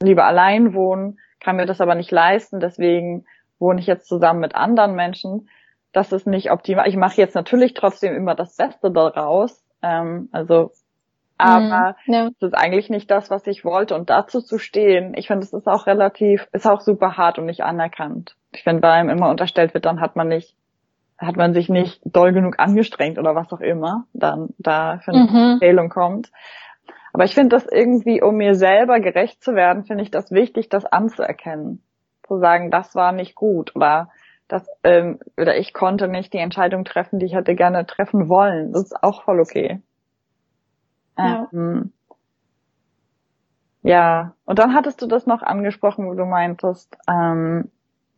[0.00, 3.26] lieber allein wohnen, kann mir das aber nicht leisten, deswegen
[3.58, 5.48] wohne ich jetzt zusammen mit anderen Menschen.
[5.92, 6.88] Das ist nicht optimal.
[6.88, 9.62] Ich mache jetzt natürlich trotzdem immer das Beste daraus.
[9.82, 10.72] Ähm, also
[11.40, 12.30] aber mhm, ja.
[12.40, 13.94] das ist eigentlich nicht das, was ich wollte.
[13.94, 17.46] Und dazu zu stehen, ich finde, es ist auch relativ, ist auch super hart und
[17.46, 18.36] nicht anerkannt.
[18.52, 20.54] Ich finde, weil einem immer unterstellt wird, dann hat man nicht,
[21.18, 25.24] hat man sich nicht doll genug angestrengt oder was auch immer, dann da für eine
[25.24, 25.52] mhm.
[25.52, 26.30] Empfehlung kommt.
[27.12, 30.68] Aber ich finde das irgendwie, um mir selber gerecht zu werden, finde ich das wichtig,
[30.68, 31.82] das anzuerkennen.
[32.26, 34.08] Zu sagen, das war nicht gut oder
[34.50, 38.72] das, ähm, oder ich konnte nicht die Entscheidung treffen, die ich hätte gerne treffen wollen.
[38.72, 39.80] Das ist auch voll okay.
[41.28, 41.48] Ja.
[41.52, 41.92] Ähm,
[43.82, 47.70] ja, und dann hattest du das noch angesprochen, wo du meintest, ähm,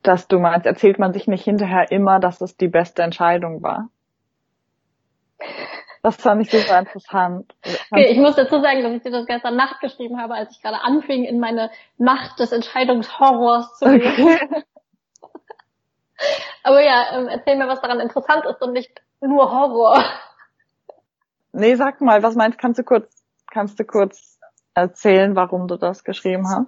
[0.03, 3.89] dass du meinst, erzählt man sich nicht hinterher immer, dass es die beste Entscheidung war.
[6.03, 7.55] Das fand ich super interessant.
[7.93, 10.61] Okay, ich muss dazu sagen, dass ich dir das gestern Nacht geschrieben habe, als ich
[10.61, 14.27] gerade anfing, in meine Nacht des Entscheidungshorrors zu gehen.
[14.27, 14.65] Okay.
[16.65, 20.05] Aber ja, ähm, erzähl mir, was daran interessant ist und nicht nur Horror.
[21.53, 24.39] Nee, sag mal, was meinst, kannst du kurz, kannst du kurz
[24.75, 26.67] erzählen, warum du das geschrieben hast?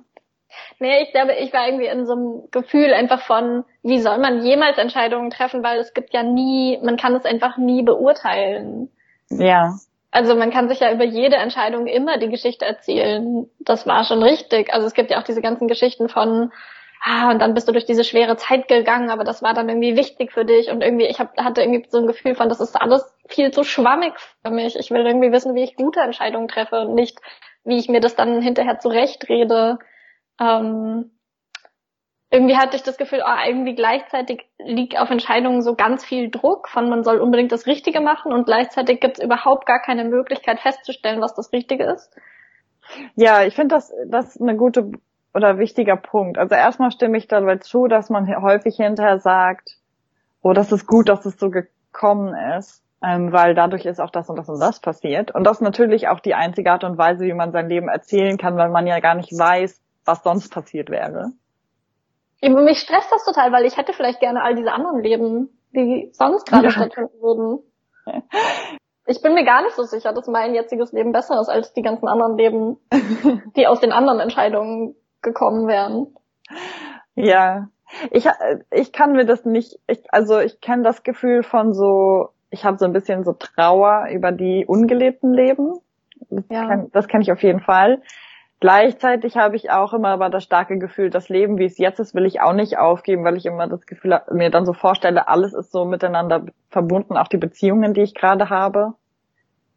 [0.78, 4.42] Nee, ich glaube, ich war irgendwie in so einem Gefühl einfach von, wie soll man
[4.42, 8.90] jemals Entscheidungen treffen, weil es gibt ja nie, man kann es einfach nie beurteilen.
[9.30, 9.74] Ja.
[10.10, 13.50] Also man kann sich ja über jede Entscheidung immer die Geschichte erzählen.
[13.58, 14.72] Das war schon richtig.
[14.72, 16.52] Also es gibt ja auch diese ganzen Geschichten von,
[17.04, 19.96] ah, und dann bist du durch diese schwere Zeit gegangen, aber das war dann irgendwie
[19.96, 22.80] wichtig für dich und irgendwie, ich hab, hatte irgendwie so ein Gefühl von, das ist
[22.80, 24.76] alles viel zu schwammig für mich.
[24.76, 27.18] Ich will irgendwie wissen, wie ich gute Entscheidungen treffe und nicht,
[27.62, 29.78] wie ich mir das dann hinterher zurechtrede.
[30.40, 31.10] Ähm,
[32.30, 36.68] irgendwie hatte ich das Gefühl, oh, irgendwie gleichzeitig liegt auf Entscheidungen so ganz viel Druck
[36.68, 40.58] von man soll unbedingt das Richtige machen und gleichzeitig gibt es überhaupt gar keine Möglichkeit
[40.58, 42.16] festzustellen, was das Richtige ist.
[43.14, 44.90] Ja, ich finde das, das eine gute
[45.34, 46.38] oder wichtiger Punkt.
[46.38, 49.76] Also erstmal stimme ich dabei zu, dass man häufig hinterher sagt,
[50.42, 54.30] oh, das ist gut, dass es so gekommen ist ähm, weil dadurch ist auch das
[54.30, 55.34] und das und das passiert.
[55.34, 58.38] Und das ist natürlich auch die einzige Art und Weise, wie man sein Leben erzählen
[58.38, 61.32] kann, weil man ja gar nicht weiß, was sonst passiert wäre.
[62.40, 66.46] Mich stresst das total, weil ich hätte vielleicht gerne all diese anderen Leben, die sonst
[66.46, 66.70] gerade ja.
[66.70, 67.58] stattfinden würden.
[69.06, 71.82] Ich bin mir gar nicht so sicher, dass mein jetziges Leben besser ist als die
[71.82, 72.78] ganzen anderen Leben,
[73.56, 74.94] die aus den anderen Entscheidungen
[75.24, 76.06] gekommen wären.
[77.16, 77.68] Ja,
[78.10, 78.28] ich,
[78.70, 82.78] ich kann mir das nicht, ich, also ich kenne das Gefühl von so, ich habe
[82.78, 85.78] so ein bisschen so Trauer über die ungelebten Leben.
[86.30, 86.62] Das Ja.
[86.68, 88.02] kenn- das kenne ich auf jeden Fall.
[88.60, 92.14] Gleichzeitig habe ich auch immer aber das starke Gefühl, das Leben, wie es jetzt ist,
[92.14, 95.52] will ich auch nicht aufgeben, weil ich immer das Gefühl mir dann so vorstelle, alles
[95.52, 98.94] ist so miteinander verbunden, auch die Beziehungen, die ich gerade habe.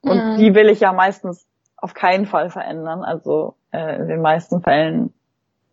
[0.02, 0.36] Und Mhm.
[0.38, 3.04] die will ich ja meistens auf keinen Fall verändern.
[3.04, 5.14] Also äh, in den meisten Fällen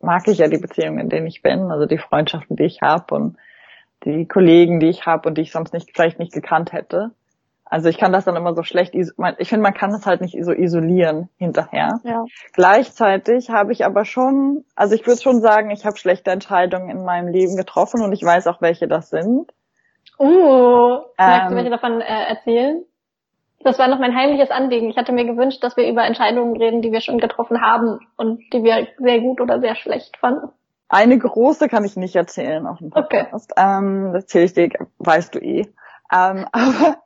[0.04, 3.14] mag ich ja die Beziehungen, in denen ich bin, also die Freundschaften, die ich habe
[3.14, 3.36] und
[4.04, 7.12] die Kollegen, die ich habe und die ich sonst nicht vielleicht nicht gekannt hätte.
[7.64, 10.36] Also ich kann das dann immer so schlecht, ich finde, man kann es halt nicht
[10.44, 11.98] so isolieren hinterher.
[12.04, 12.24] Ja.
[12.52, 17.04] Gleichzeitig habe ich aber schon, also ich würde schon sagen, ich habe schlechte Entscheidungen in
[17.04, 19.52] meinem Leben getroffen und ich weiß auch, welche das sind.
[20.18, 21.56] Uh, magst du Ähm.
[21.56, 22.84] welche davon äh, erzählen?
[23.64, 24.90] Das war noch mein heimliches Anliegen.
[24.90, 28.40] Ich hatte mir gewünscht, dass wir über Entscheidungen reden, die wir schon getroffen haben und
[28.52, 30.50] die wir sehr gut oder sehr schlecht fanden.
[30.90, 33.24] Eine große kann ich nicht erzählen auf dem Okay.
[33.24, 33.52] Podcast.
[33.56, 35.62] Ähm, das erzähle ich dir, weißt du eh.
[36.12, 36.98] Ähm, aber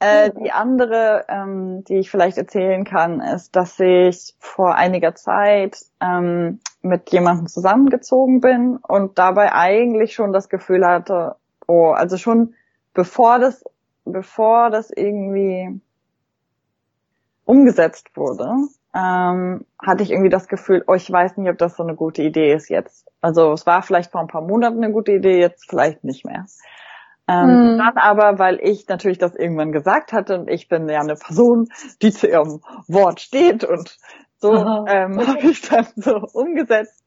[0.00, 5.76] äh, die andere, ähm, die ich vielleicht erzählen kann, ist, dass ich vor einiger Zeit
[6.00, 11.36] ähm, mit jemandem zusammengezogen bin und dabei eigentlich schon das Gefühl hatte,
[11.68, 12.54] oh, also schon
[12.94, 13.62] bevor das,
[14.06, 15.78] bevor das irgendwie
[17.46, 18.50] umgesetzt wurde,
[18.94, 22.22] ähm, hatte ich irgendwie das Gefühl, oh, ich weiß nicht, ob das so eine gute
[22.22, 23.08] Idee ist jetzt.
[23.20, 26.46] Also es war vielleicht vor ein paar Monaten eine gute Idee, jetzt vielleicht nicht mehr.
[27.28, 27.78] Ähm, Hm.
[27.78, 31.68] Dann aber, weil ich natürlich das irgendwann gesagt hatte und ich bin ja eine Person,
[32.02, 33.96] die zu ihrem Wort steht und
[34.38, 34.84] so Aha.
[34.88, 37.04] ähm, habe ich dann so umgesetzt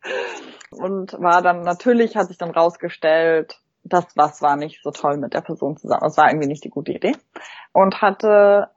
[0.71, 5.34] und war dann natürlich, hat sich dann rausgestellt, das was war nicht so toll mit
[5.34, 6.06] der Person zusammen.
[6.06, 7.13] Es war irgendwie nicht die gute Idee
[7.71, 8.69] und hatte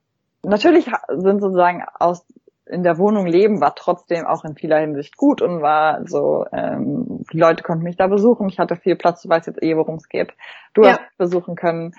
[0.45, 2.25] natürlich sind sozusagen aus
[2.67, 7.25] in der Wohnung leben war trotzdem auch in vieler Hinsicht gut und war so, ähm,
[7.33, 8.49] die Leute konnten mich da besuchen.
[8.49, 10.33] Ich hatte viel Platz, du weißt jetzt eh, worum es geht.
[10.73, 10.93] Du Ja.
[10.93, 11.93] hast mich besuchen können.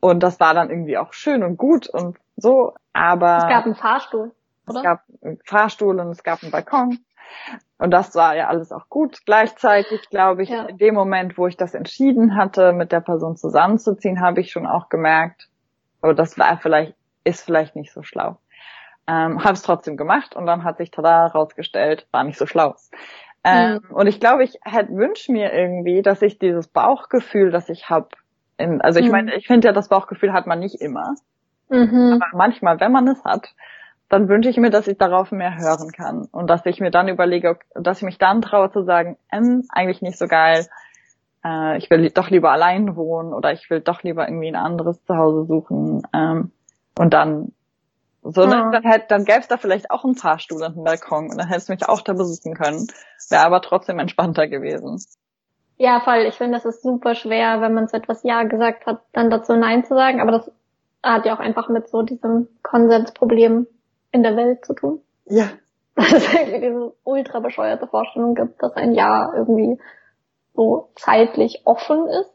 [0.00, 3.74] Und das war dann irgendwie auch schön und gut und so, aber Es gab einen
[3.76, 4.32] Fahrstuhl,
[4.66, 4.82] es oder?
[4.82, 6.98] gab einen Fahrstuhl und es gab einen Balkon.
[7.78, 9.20] Und das war ja alles auch gut.
[9.26, 10.64] Gleichzeitig glaube ich, Ja.
[10.66, 14.66] in dem Moment, wo ich das entschieden hatte, mit der Person zusammenzuziehen, habe ich schon
[14.66, 15.48] auch gemerkt,
[16.02, 18.38] oh, das war vielleicht, ist vielleicht nicht so schlau.
[19.06, 22.74] Ähm, habe es trotzdem gemacht und dann hat sich tada rausgestellt, war nicht so schlau.
[23.44, 27.88] Ähm, Und ich glaube, ich hätte wünsch mir irgendwie, dass ich dieses Bauchgefühl, das ich
[27.88, 28.08] habe,
[28.58, 29.12] also ich Mhm.
[29.12, 31.14] meine, ich finde ja, das Bauchgefühl hat man nicht immer.
[31.70, 32.20] Mhm.
[32.20, 33.54] Aber manchmal, wenn man es hat,
[34.08, 37.08] dann wünsche ich mir, dass ich darauf mehr hören kann und dass ich mir dann
[37.08, 40.66] überlege, dass ich mich dann traue zu sagen, ähm, eigentlich nicht so geil,
[41.44, 45.04] äh, ich will doch lieber allein wohnen oder ich will doch lieber irgendwie ein anderes
[45.04, 46.52] Zuhause suchen ähm,
[46.98, 47.52] und dann
[48.22, 48.70] so, ne, Ja.
[48.70, 51.48] dann, hätte, dann gäbe es da vielleicht auch einen Fahrstuhl und einen Balkon und dann
[51.48, 52.88] hättest du mich auch da besuchen können,
[53.30, 55.02] wäre aber trotzdem entspannter gewesen.
[55.76, 56.26] Ja, voll.
[56.28, 59.54] Ich finde, das ist super schwer, wenn man zu etwas Ja gesagt hat, dann dazu
[59.54, 60.20] Nein zu sagen.
[60.20, 60.50] Aber das
[61.04, 63.68] hat ja auch einfach mit so diesem Konsensproblem
[64.10, 65.00] in der Welt zu tun.
[65.26, 65.48] Ja.
[65.94, 69.80] Dass es irgendwie diese ultra bescheuerte Vorstellung gibt, dass ein Ja irgendwie
[70.54, 72.30] so zeitlich offen ist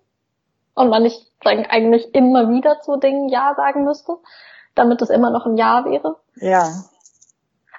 [0.76, 4.18] und man nicht sagen, eigentlich immer wieder zu Dingen Ja sagen müsste,
[4.76, 6.18] damit es immer noch ein Ja wäre.
[6.36, 6.64] Ja.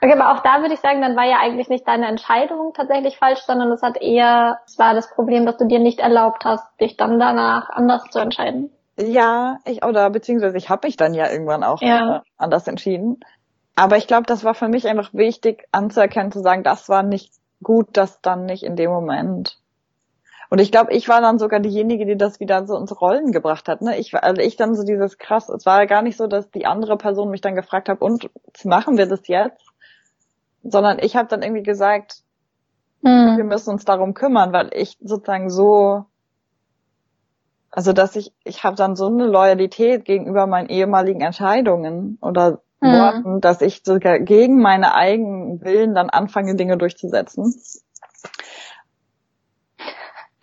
[0.01, 3.17] Okay, aber auch da würde ich sagen, dann war ja eigentlich nicht deine Entscheidung tatsächlich
[3.17, 6.65] falsch, sondern es hat eher, es war das Problem, dass du dir nicht erlaubt hast,
[6.81, 8.71] dich dann danach anders zu entscheiden.
[8.99, 12.17] Ja, ich oder beziehungsweise ich habe mich dann ja irgendwann auch Ja.
[12.17, 13.21] äh, anders entschieden.
[13.77, 17.33] Aber ich glaube, das war für mich einfach wichtig anzuerkennen, zu sagen, das war nicht
[17.63, 19.59] gut, das dann nicht in dem Moment.
[20.51, 23.69] Und ich glaube, ich war dann sogar diejenige, die das wieder so ins Rollen gebracht
[23.69, 23.83] hat.
[23.83, 23.99] Ne?
[23.99, 25.49] Ich war, also ich dann so dieses krass.
[25.49, 28.31] Es war gar nicht so, dass die andere Person mich dann gefragt hat, und
[28.65, 29.65] machen wir das jetzt?
[30.63, 32.23] Sondern ich habe dann irgendwie gesagt,
[33.03, 36.07] wir müssen uns darum kümmern, weil ich sozusagen so,
[37.71, 42.93] also dass ich, ich habe dann so eine Loyalität gegenüber meinen ehemaligen Entscheidungen oder Mhm.
[42.93, 47.55] Worten, dass ich sogar gegen meine eigenen Willen dann anfange, Dinge durchzusetzen.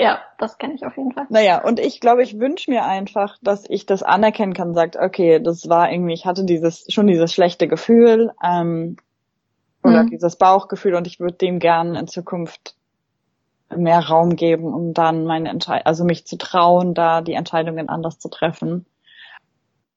[0.02, 1.28] Ja, das kenne ich auf jeden Fall.
[1.30, 5.40] Naja, und ich glaube, ich wünsche mir einfach, dass ich das anerkennen kann, sagt, okay,
[5.40, 8.98] das war irgendwie, ich hatte dieses, schon dieses schlechte Gefühl, ähm,
[9.84, 10.10] oder Mhm.
[10.10, 12.76] dieses Bauchgefühl und ich würde dem gern in Zukunft
[13.76, 18.20] mehr Raum geben, um dann meine Entscheidung, also mich zu trauen, da die Entscheidungen anders
[18.20, 18.86] zu treffen.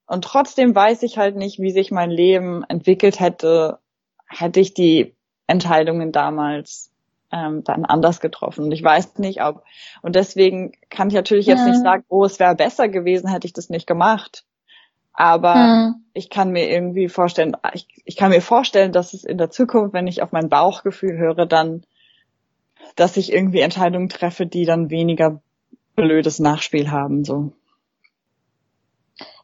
[0.07, 3.79] Und trotzdem weiß ich halt nicht, wie sich mein Leben entwickelt hätte,
[4.29, 5.14] hätte ich die
[5.47, 6.93] Entscheidungen damals
[7.35, 8.66] ähm, dann anders getroffen.
[8.66, 9.64] Und ich weiß nicht, ob
[10.03, 11.73] und deswegen kann ich natürlich jetzt Ja.
[11.73, 14.44] nicht sagen, oh, es wäre besser gewesen, hätte ich das nicht gemacht.
[15.12, 15.94] Aber Mhm.
[16.12, 19.94] ich kann mir irgendwie vorstellen, ich, ich kann mir vorstellen, dass es in der Zukunft,
[19.94, 21.83] wenn ich auf mein Bauchgefühl höre, dann,
[22.94, 25.40] dass ich irgendwie Entscheidungen treffe, die dann weniger
[25.97, 27.53] blödes Nachspiel haben, so.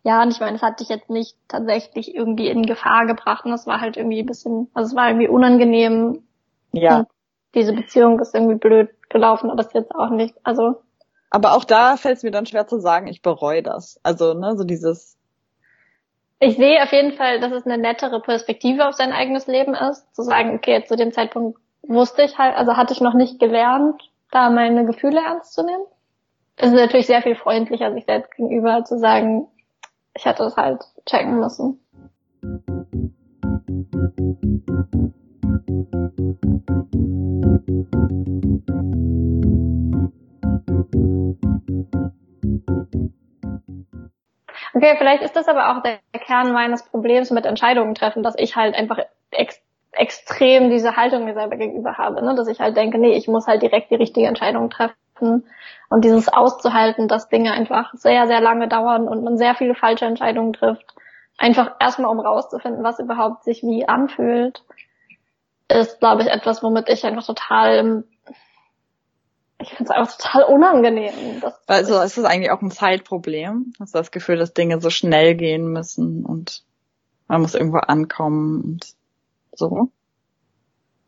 [0.03, 3.53] Ja, und ich meine, es hat dich jetzt nicht tatsächlich irgendwie in Gefahr gebracht und
[3.53, 6.23] es war halt irgendwie ein bisschen, also es war irgendwie unangenehm.
[6.73, 7.01] Ja.
[7.01, 7.09] Und
[7.55, 10.83] diese Beziehung ist irgendwie blöd gelaufen, aber es ist jetzt auch nicht, also.
[11.31, 14.01] Aber auch da fällt es mir dann schwer zu sagen, ich bereue das.
[14.03, 15.17] Also, ne, so dieses.
[16.41, 20.15] Ich sehe auf jeden Fall, dass es eine nettere Perspektive auf sein eigenes Leben ist,
[20.15, 24.01] zu sagen, okay, zu dem Zeitpunkt wusste ich halt, also hatte ich noch nicht gelernt,
[24.31, 25.85] da meine Gefühle ernst zu nehmen.
[26.57, 29.49] Es ist natürlich sehr viel freundlicher sich selbst gegenüber zu sagen,
[30.15, 31.81] ich hätte es halt checken müssen.
[44.73, 48.57] Okay, vielleicht ist das aber auch der Kern meines Problems mit Entscheidungen treffen, dass ich
[48.57, 48.99] halt einfach
[49.31, 49.61] ex
[49.93, 52.37] extrem diese Haltung mir selber gegenüber habe, ne?
[52.37, 55.45] dass ich halt denke, nee, ich muss halt direkt die richtige Entscheidung treffen
[55.89, 60.05] und dieses auszuhalten, dass Dinge einfach sehr, sehr lange dauern und man sehr viele falsche
[60.05, 60.95] Entscheidungen trifft,
[61.39, 64.63] einfach erstmal um rauszufinden, was überhaupt sich wie anfühlt,
[65.71, 68.05] ist, glaube ich, etwas, womit ich einfach total
[69.61, 71.43] ich finde es einfach total unangenehm.
[71.67, 73.75] also ist das eigentlich auch ein Zeitproblem?
[73.79, 76.63] Hast du das Gefühl, dass Dinge so schnell gehen müssen und
[77.29, 78.87] man muss irgendwo ankommen und
[79.53, 79.91] so?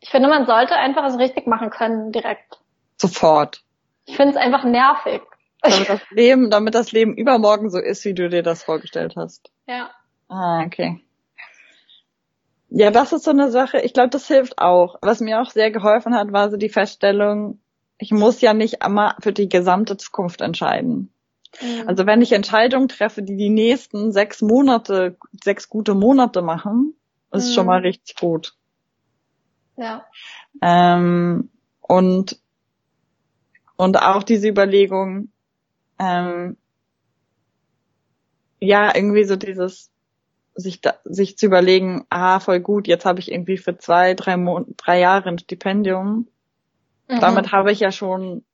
[0.01, 2.59] Ich finde, man sollte einfach es richtig machen können, direkt.
[2.97, 3.63] Sofort.
[4.05, 5.23] Ich finde es einfach nervig.
[5.63, 9.51] Damit das Leben, damit das Leben übermorgen so ist, wie du dir das vorgestellt hast.
[9.67, 9.91] Ja.
[10.29, 11.01] Ah, okay.
[12.75, 13.81] Ja, das ist so eine Sache.
[13.81, 14.97] Ich glaube, das hilft auch.
[15.03, 17.61] Was mir auch sehr geholfen hat, war so die Feststellung,
[17.99, 21.13] ich muss ja nicht immer für die gesamte Zukunft entscheiden.
[21.61, 21.87] Mhm.
[21.87, 26.95] Also wenn ich Entscheidungen treffe, die die nächsten sechs Monate, sechs gute Monate machen,
[27.31, 27.53] ist mhm.
[27.53, 28.55] schon mal richtig gut.
[29.77, 30.07] Ja.
[30.63, 31.51] Ähm,
[31.83, 32.39] und
[33.77, 35.29] und auch diese Überlegung,
[35.99, 36.57] ähm,
[38.61, 39.91] ja, irgendwie so dieses,
[40.55, 44.37] sich, da, sich zu überlegen, ah, voll gut, jetzt habe ich irgendwie für zwei, drei,
[44.37, 46.29] Mon drei Jahre ein Stipendium.
[47.09, 47.21] Mhm.
[47.21, 48.45] Damit habe ich ja schon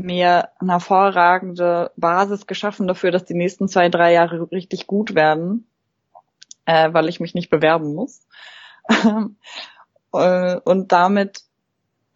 [0.00, 5.66] mir eine hervorragende Basis geschaffen dafür, dass die nächsten zwei, drei Jahre richtig gut werden,
[6.64, 8.26] äh, weil ich mich nicht bewerben muss.
[10.14, 11.42] Äh, und damit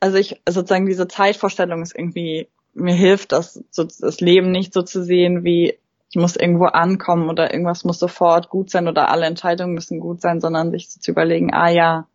[0.01, 5.03] also ich sozusagen diese Zeitvorstellung ist irgendwie, mir hilft das, das Leben nicht so zu
[5.03, 5.79] sehen wie,
[6.17, 10.23] ich muss irgendwo ankommen oder irgendwas muss sofort gut sein oder alle Entscheidungen müssen gut
[10.23, 12.07] sein, sondern sich so zu überlegen, ah ja,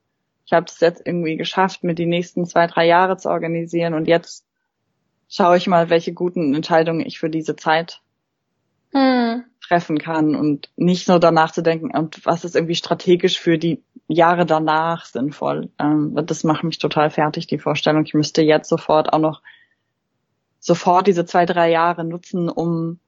[0.44, 4.08] ich habe es jetzt irgendwie geschafft, mir die nächsten zwei, drei Jahre zu organisieren und
[4.08, 4.44] jetzt
[5.30, 8.02] schaue ich mal, welche guten Entscheidungen ich für diese Zeit
[8.92, 9.44] hm.
[9.64, 13.84] treffen kann und nicht nur danach zu denken, und was ist irgendwie strategisch für die
[14.08, 15.70] Jahre danach sinnvoll.
[15.78, 18.04] Ähm, das macht mich total fertig, die Vorstellung.
[18.04, 19.44] Ich müsste jetzt sofort auch noch
[20.60, 23.00] sofort diese zwei, drei Jahre nutzen, um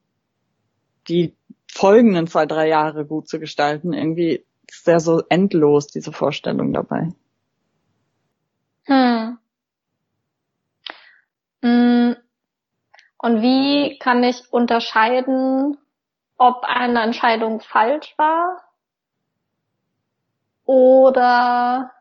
[1.08, 1.36] die
[1.72, 3.94] folgenden zwei, drei Jahre gut zu gestalten.
[3.94, 7.10] Irgendwie ist der so endlos, diese Vorstellung dabei.
[8.86, 9.38] Hm.
[11.62, 12.16] hm.
[13.18, 15.78] Und wie kann ich unterscheiden,
[16.38, 18.62] ob eine Entscheidung falsch war
[20.66, 21.92] oder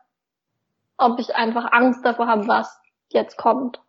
[0.97, 2.77] ob ich einfach Angst davor habe, was
[3.09, 3.81] jetzt kommt.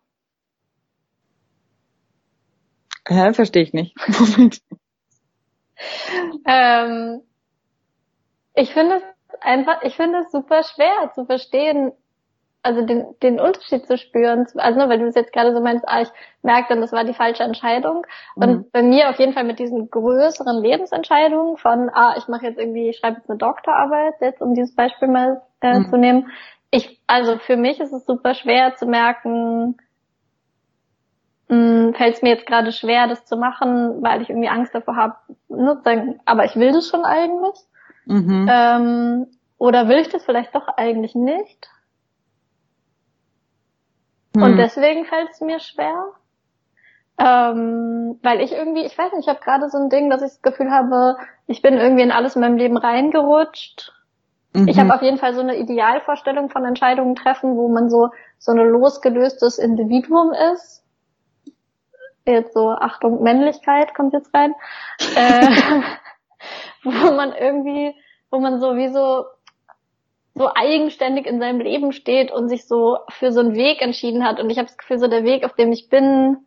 [3.07, 3.95] Hä, verstehe ich nicht.
[6.47, 7.21] ähm,
[8.53, 9.03] ich finde es
[9.41, 11.91] einfach, ich finde es super schwer zu verstehen,
[12.65, 14.47] also den, den Unterschied zu spüren.
[14.55, 16.09] Also nur weil du es jetzt gerade so meinst, ah, ich
[16.41, 18.07] merke dann, das war die falsche Entscheidung.
[18.35, 18.65] Und mhm.
[18.71, 22.89] bei mir auf jeden Fall mit diesen größeren Lebensentscheidungen von, ah, ich mache jetzt irgendwie,
[22.89, 25.89] ich schreibe jetzt eine Doktorarbeit, jetzt um dieses Beispiel mal äh, mhm.
[25.89, 26.31] zu nehmen.
[26.71, 29.77] Ich, also für mich ist es super schwer zu merken,
[31.47, 35.15] fällt es mir jetzt gerade schwer, das zu machen, weil ich irgendwie Angst davor habe,
[35.47, 37.55] ne, aber ich will das schon eigentlich.
[38.05, 38.47] Mhm.
[38.49, 39.27] Ähm,
[39.57, 41.69] oder will ich das vielleicht doch eigentlich nicht?
[44.35, 44.57] Und hm.
[44.57, 46.11] deswegen fällt es mir schwer.
[47.17, 50.29] Ähm, weil ich irgendwie, ich weiß nicht, ich habe gerade so ein Ding, dass ich
[50.29, 51.15] das Gefühl habe,
[51.47, 53.93] ich bin irgendwie in alles in meinem Leben reingerutscht.
[54.53, 54.67] Mhm.
[54.67, 58.51] Ich habe auf jeden Fall so eine Idealvorstellung von Entscheidungen treffen, wo man so so
[58.51, 60.84] ein losgelöstes Individuum ist.
[62.25, 64.53] Jetzt so, Achtung, Männlichkeit kommt jetzt rein.
[65.15, 65.81] äh,
[66.83, 67.93] wo man irgendwie,
[68.31, 69.25] wo man so wie so
[70.37, 74.39] so eigenständig in seinem Leben steht und sich so für so einen Weg entschieden hat.
[74.39, 76.45] Und ich habe das Gefühl, so der Weg, auf dem ich bin,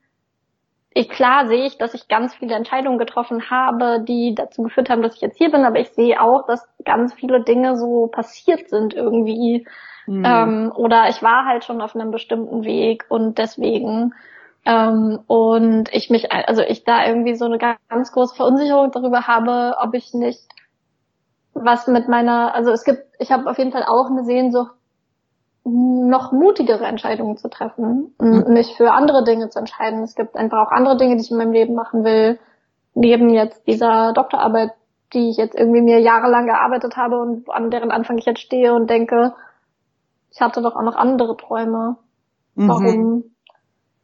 [0.92, 5.00] ich klar sehe ich, dass ich ganz viele Entscheidungen getroffen habe, die dazu geführt haben,
[5.00, 8.68] dass ich jetzt hier bin, aber ich sehe auch, dass ganz viele Dinge so passiert
[8.68, 9.66] sind irgendwie.
[10.06, 10.24] Mhm.
[10.24, 14.12] Ähm, oder ich war halt schon auf einem bestimmten Weg und deswegen
[14.64, 19.76] Ähm, und ich mich, also ich da irgendwie so eine ganz große Verunsicherung darüber habe,
[19.80, 20.42] ob ich nicht
[21.54, 24.74] was mit meiner, also es gibt, ich habe auf jeden Fall auch eine Sehnsucht,
[25.64, 28.52] noch mutigere Entscheidungen zu treffen und mhm.
[28.52, 30.02] mich für andere Dinge zu entscheiden.
[30.02, 32.38] Es gibt einfach auch andere Dinge, die ich in meinem Leben machen will,
[32.94, 34.70] neben jetzt dieser Doktorarbeit,
[35.12, 38.74] die ich jetzt irgendwie mir jahrelang gearbeitet habe und an deren Anfang ich jetzt stehe
[38.74, 39.34] und denke,
[40.30, 41.96] ich hatte doch auch noch andere Träume.
[42.54, 43.24] Mhm.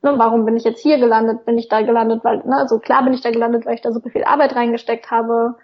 [0.04, 1.44] Warum, ne, warum bin ich jetzt hier gelandet?
[1.46, 3.92] Bin ich da gelandet, weil, ne, also klar bin ich da gelandet, weil ich da
[3.92, 5.56] super viel Arbeit reingesteckt habe.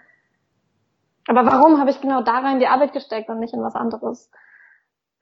[1.27, 4.29] Aber warum habe ich genau da rein die Arbeit gesteckt und nicht in was anderes?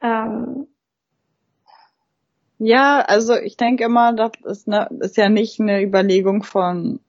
[0.01, 0.67] Ähm,
[2.57, 6.99] ja, also ich denke immer, das ist, ne, ist ja nicht eine Überlegung von,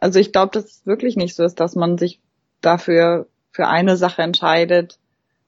[0.00, 2.20] also ich glaube, dass es wirklich nicht so ist, dass man sich
[2.62, 4.98] dafür für eine Sache entscheidet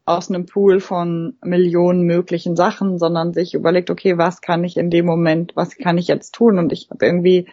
[0.04, 4.90] aus einem Pool von Millionen möglichen Sachen, sondern sich überlegt, okay, was kann ich in
[4.90, 6.58] dem Moment, was kann ich jetzt tun?
[6.58, 7.46] Und ich habe irgendwie,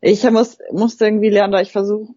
[0.00, 2.12] ich muss, musste irgendwie lernen, da ich versuche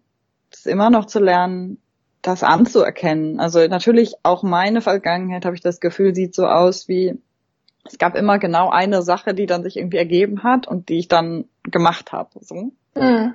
[0.50, 1.78] es immer noch zu lernen,
[2.20, 3.40] das anzuerkennen.
[3.40, 7.18] Also natürlich auch meine Vergangenheit, habe ich das Gefühl, sieht so aus wie,
[7.84, 11.08] es gab immer genau eine Sache, die dann sich irgendwie ergeben hat und die ich
[11.08, 12.30] dann gemacht habe.
[12.40, 12.72] So.
[12.94, 13.34] Mhm.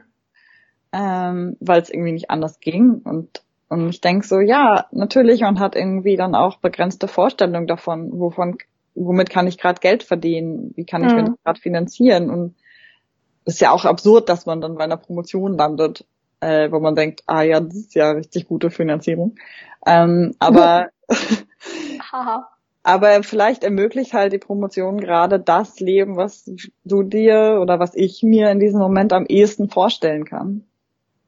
[0.93, 3.01] Ähm, weil es irgendwie nicht anders ging.
[3.03, 8.19] Und, und ich denke so, ja, natürlich, man hat irgendwie dann auch begrenzte Vorstellungen davon,
[8.19, 8.57] wovon,
[8.95, 11.21] womit kann ich gerade Geld verdienen, wie kann ich mhm.
[11.21, 12.29] mich gerade finanzieren.
[12.29, 12.55] Und
[13.45, 16.05] es ist ja auch absurd, dass man dann bei einer Promotion landet
[16.39, 19.35] äh, wo man denkt, ah ja, das ist ja richtig gute Finanzierung.
[19.85, 20.89] Ähm, aber
[22.83, 26.49] aber vielleicht ermöglicht halt die Promotion gerade das Leben, was
[26.83, 30.63] du dir oder was ich mir in diesem Moment am ehesten vorstellen kann.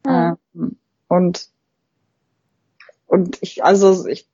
[0.05, 0.37] Mhm.
[0.55, 0.77] Ähm,
[1.07, 1.47] und
[3.09, 4.27] und ich, also ich,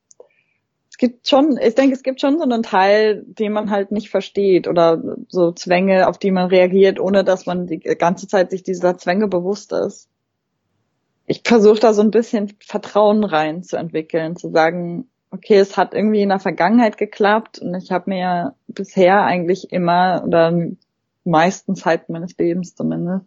[0.89, 4.09] es gibt schon, ich denke, es gibt schon so einen Teil, den man halt nicht
[4.09, 8.63] versteht oder so Zwänge, auf die man reagiert, ohne dass man die ganze Zeit sich
[8.63, 10.09] dieser Zwänge bewusst ist.
[11.25, 15.93] Ich versuche da so ein bisschen Vertrauen rein zu entwickeln, zu sagen, okay, es hat
[15.93, 20.53] irgendwie in der Vergangenheit geklappt und ich habe mir bisher eigentlich immer oder
[21.23, 23.25] meisten Zeit meines Lebens zumindest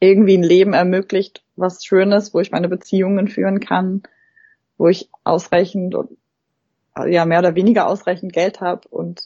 [0.00, 4.02] irgendwie ein Leben ermöglicht, was Schönes, wo ich meine Beziehungen führen kann,
[4.76, 6.10] wo ich ausreichend und
[7.06, 9.22] ja mehr oder weniger ausreichend Geld habe und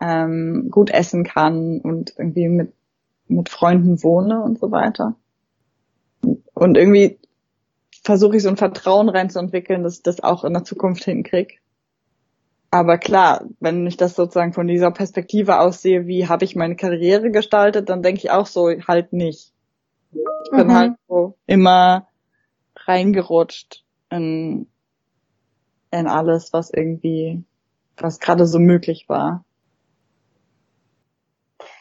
[0.00, 2.72] ähm, gut essen kann und irgendwie mit
[3.32, 5.16] mit Freunden wohne und so weiter.
[6.54, 7.18] Und irgendwie
[8.02, 11.54] versuche ich so ein Vertrauen reinzuentwickeln, dass ich das auch in der Zukunft hinkriege.
[12.70, 17.30] Aber klar, wenn ich das sozusagen von dieser Perspektive aussehe, wie habe ich meine Karriere
[17.30, 19.52] gestaltet, dann denke ich auch so, halt nicht.
[20.12, 20.74] Ich bin mhm.
[20.74, 22.08] halt so immer
[22.76, 24.68] reingerutscht in,
[25.92, 27.44] in alles, was irgendwie,
[27.96, 29.44] was gerade so möglich war.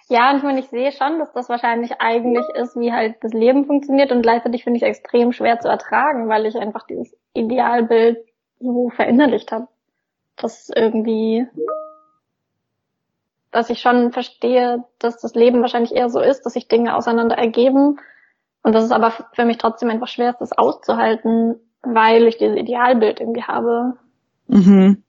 [0.09, 3.31] Ja, und ich meine, ich sehe schon, dass das wahrscheinlich eigentlich ist, wie halt das
[3.31, 7.15] Leben funktioniert und gleichzeitig finde ich es extrem schwer zu ertragen, weil ich einfach dieses
[7.33, 8.17] Idealbild
[8.59, 9.69] so verinnerlicht habe.
[10.35, 11.47] Das irgendwie,
[13.51, 17.37] dass ich schon verstehe, dass das Leben wahrscheinlich eher so ist, dass sich Dinge auseinander
[17.37, 17.97] ergeben
[18.63, 22.57] und dass es aber für mich trotzdem einfach schwer ist, das auszuhalten, weil ich dieses
[22.57, 23.93] Idealbild irgendwie habe.
[24.51, 25.03] Mhm.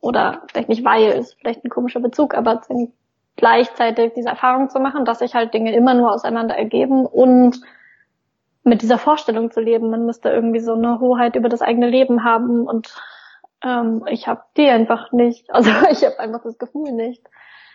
[0.00, 2.60] Oder vielleicht nicht weil, ist vielleicht ein komischer Bezug, aber
[3.36, 7.60] gleichzeitig diese Erfahrung zu machen, dass sich halt Dinge immer nur auseinander ergeben und
[8.64, 12.24] mit dieser Vorstellung zu leben, man müsste irgendwie so eine Hoheit über das eigene Leben
[12.24, 12.94] haben und
[13.62, 15.48] ähm, ich habe die einfach nicht.
[15.52, 17.22] Also ich habe einfach das Gefühl nicht.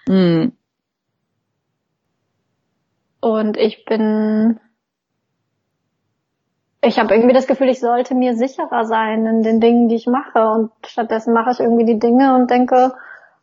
[0.08, 0.50] Mm.
[3.22, 4.60] Und ich bin,
[6.82, 10.08] ich habe irgendwie das Gefühl, ich sollte mir sicherer sein in den Dingen, die ich
[10.08, 12.94] mache und stattdessen mache ich irgendwie die Dinge und denke,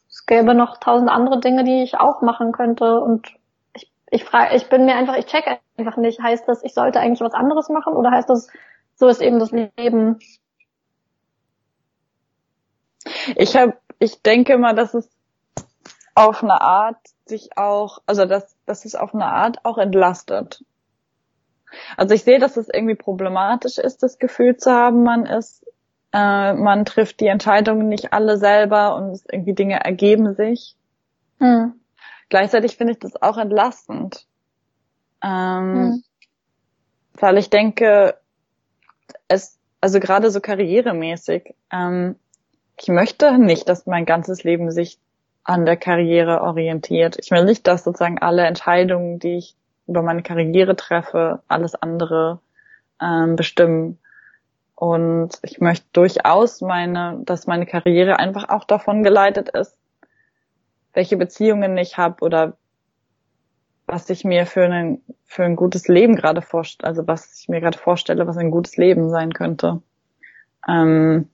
[0.08, 3.26] es gäbe noch tausend andere Dinge, die ich auch machen könnte und
[3.74, 5.44] ich, ich frage, ich bin mir einfach, ich check
[5.76, 8.48] einfach nicht, heißt das, ich sollte eigentlich was anderes machen oder heißt das,
[8.94, 10.18] so ist eben das Leben?
[13.36, 15.10] Ich habe, ich denke mal, dass es
[16.14, 20.64] auf eine Art sich auch, also dass, dass es auf eine Art auch entlastet.
[21.96, 25.66] Also ich sehe, dass es irgendwie problematisch ist, das Gefühl zu haben, man ist
[26.12, 30.74] äh, man trifft die Entscheidungen nicht alle selber und irgendwie Dinge ergeben sich.
[31.40, 31.74] Hm.
[32.30, 34.26] Gleichzeitig finde ich das auch entlastend.
[35.22, 36.04] Ähm, hm.
[37.14, 38.16] Weil ich denke,
[39.28, 42.16] es, also gerade so karrieremäßig, ähm,
[42.80, 44.98] ich möchte nicht, dass mein ganzes Leben sich
[45.44, 47.16] an der Karriere orientiert.
[47.18, 49.54] Ich will nicht, dass sozusagen alle Entscheidungen, die ich
[49.86, 52.40] über meine Karriere treffe, alles andere
[53.00, 53.98] ähm, bestimmen.
[54.74, 59.76] Und ich möchte durchaus meine, dass meine Karriere einfach auch davon geleitet ist,
[60.92, 62.56] welche Beziehungen ich habe oder
[63.86, 67.60] was ich mir für ein, für ein gutes Leben gerade vorstelle, also was ich mir
[67.60, 69.80] gerade vorstelle, was ein gutes Leben sein könnte.
[70.68, 71.30] Ähm,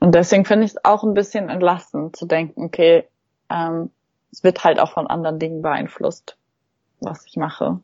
[0.00, 3.04] und deswegen finde ich es auch ein bisschen entlastend zu denken, okay,
[3.50, 3.90] ähm,
[4.32, 6.37] es wird halt auch von anderen Dingen beeinflusst,
[7.00, 7.80] was ich mache.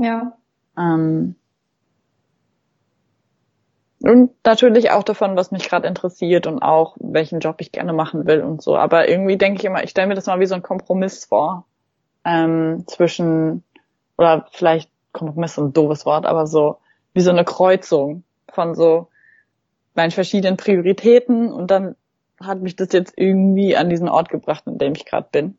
[0.00, 0.36] Ja.
[0.76, 1.34] Ähm,
[4.00, 8.26] und natürlich auch davon, was mich gerade interessiert und auch welchen Job ich gerne machen
[8.26, 8.76] will und so.
[8.76, 11.66] Aber irgendwie denke ich immer, ich stelle mir das mal wie so ein Kompromiss vor
[12.24, 13.64] ähm, zwischen
[14.16, 16.78] oder vielleicht Kompromiss ist ein doofes Wort, aber so
[17.12, 19.08] wie so eine Kreuzung von so
[19.94, 21.96] meinen verschiedenen Prioritäten und dann
[22.40, 25.58] hat mich das jetzt irgendwie an diesen Ort gebracht, in dem ich gerade bin.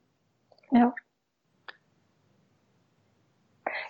[0.71, 0.93] Ja.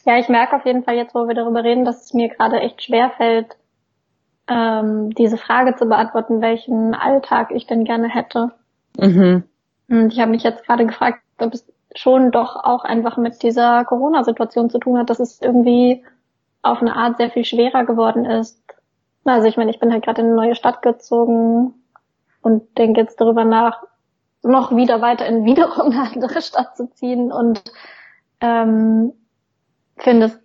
[0.05, 2.59] Ja, ich merke auf jeden Fall jetzt, wo wir darüber reden, dass es mir gerade
[2.59, 3.57] echt schwer fällt,
[4.47, 8.51] ähm, diese Frage zu beantworten, welchen Alltag ich denn gerne hätte.
[8.97, 9.43] Mhm.
[9.89, 13.83] Und ich habe mich jetzt gerade gefragt, ob es schon doch auch einfach mit dieser
[13.85, 16.03] Corona-Situation zu tun hat, dass es irgendwie
[16.61, 18.61] auf eine Art sehr viel schwerer geworden ist.
[19.25, 21.73] Also ich meine, ich bin halt gerade in eine neue Stadt gezogen
[22.41, 23.83] und denke jetzt darüber nach,
[24.43, 27.61] noch wieder weiter in wiederum eine andere Stadt zu ziehen und
[28.41, 29.13] ähm,
[30.03, 30.39] finde es,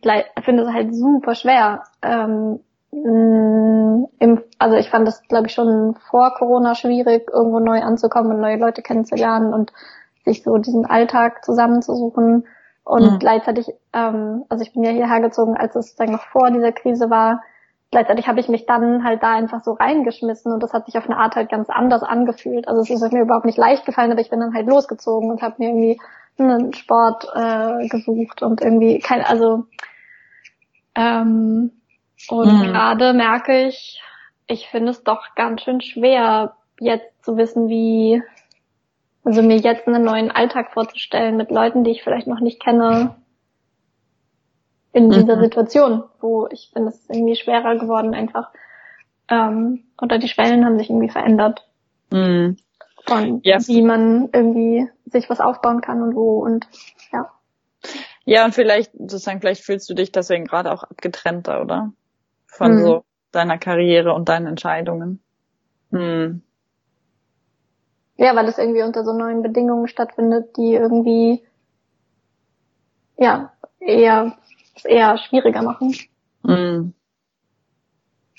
[0.45, 1.85] finde es halt super schwer.
[2.03, 2.61] Ähm,
[2.93, 8.41] im, also ich fand es, glaube ich, schon vor Corona schwierig, irgendwo neu anzukommen und
[8.41, 9.73] neue Leute kennenzulernen und
[10.25, 12.47] sich so diesen Alltag zusammenzusuchen.
[12.85, 13.19] Und mhm.
[13.19, 17.11] gleichzeitig, ähm, also ich bin ja hierher gezogen, als es dann noch vor dieser Krise
[17.11, 17.43] war.
[17.91, 21.09] Gleichzeitig habe ich mich dann halt da einfach so reingeschmissen und das hat sich auf
[21.09, 22.69] eine Art halt ganz anders angefühlt.
[22.69, 25.43] Also es ist mir überhaupt nicht leicht gefallen, aber ich bin dann halt losgezogen und
[25.43, 26.01] habe mir irgendwie
[26.39, 29.67] einen Sport äh, gesucht und irgendwie kein, also
[30.95, 31.71] ähm,
[32.29, 32.63] und mhm.
[32.63, 34.03] gerade merke ich,
[34.47, 38.23] ich finde es doch ganz schön schwer, jetzt zu wissen, wie
[39.25, 43.17] also mir jetzt einen neuen Alltag vorzustellen mit Leuten, die ich vielleicht noch nicht kenne,
[44.93, 45.43] in dieser mhm.
[45.43, 48.51] Situation, wo ich finde, es ist irgendwie schwerer geworden einfach.
[49.29, 51.67] Ähm, oder die Schwellen haben sich irgendwie verändert.
[52.11, 52.57] Mhm.
[53.07, 53.69] Von yes.
[53.69, 56.67] wie man irgendwie sich was aufbauen kann und wo und
[57.13, 57.31] ja.
[58.25, 61.93] Ja, und vielleicht, sozusagen, vielleicht fühlst du dich deswegen gerade auch abgetrennter, oder?
[62.47, 62.83] Von mhm.
[62.83, 65.23] so deiner Karriere und deinen Entscheidungen.
[65.91, 66.43] Hm.
[68.17, 71.45] Ja, weil das irgendwie unter so neuen Bedingungen stattfindet, die irgendwie
[73.17, 74.37] ja eher
[74.85, 75.95] eher schwieriger machen.
[76.43, 76.93] Mm.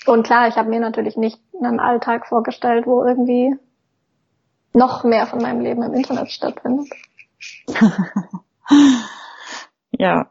[0.06, 3.54] Und klar, ich habe mir natürlich nicht einen Alltag vorgestellt, wo irgendwie
[4.76, 6.88] noch mehr von meinem Leben im Internet stattfindet.
[9.98, 10.30] ja.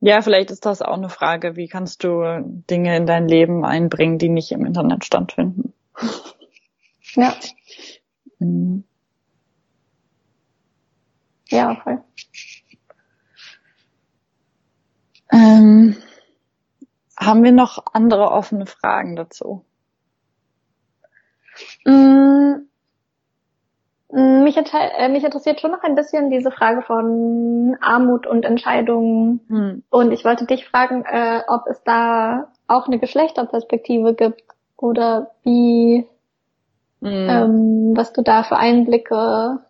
[0.00, 2.22] Ja, vielleicht ist das auch eine Frage, wie kannst du
[2.70, 5.72] Dinge in dein Leben einbringen, die nicht im Internet stattfinden?
[7.14, 7.34] Ja.
[8.40, 8.84] Mhm.
[11.48, 12.02] Ja, voll.
[15.32, 15.96] Ähm,
[17.18, 19.64] haben wir noch andere offene Fragen dazu?
[21.84, 22.66] Mm,
[24.10, 29.40] mich, äh, mich, interessiert schon noch ein bisschen diese Frage von Armut und Entscheidungen.
[29.48, 29.82] Hm.
[29.90, 34.44] Und ich wollte dich fragen, äh, ob es da auch eine Geschlechterperspektive gibt
[34.76, 36.06] oder wie,
[37.02, 37.28] hm.
[37.28, 39.60] ähm, was du da für Einblicke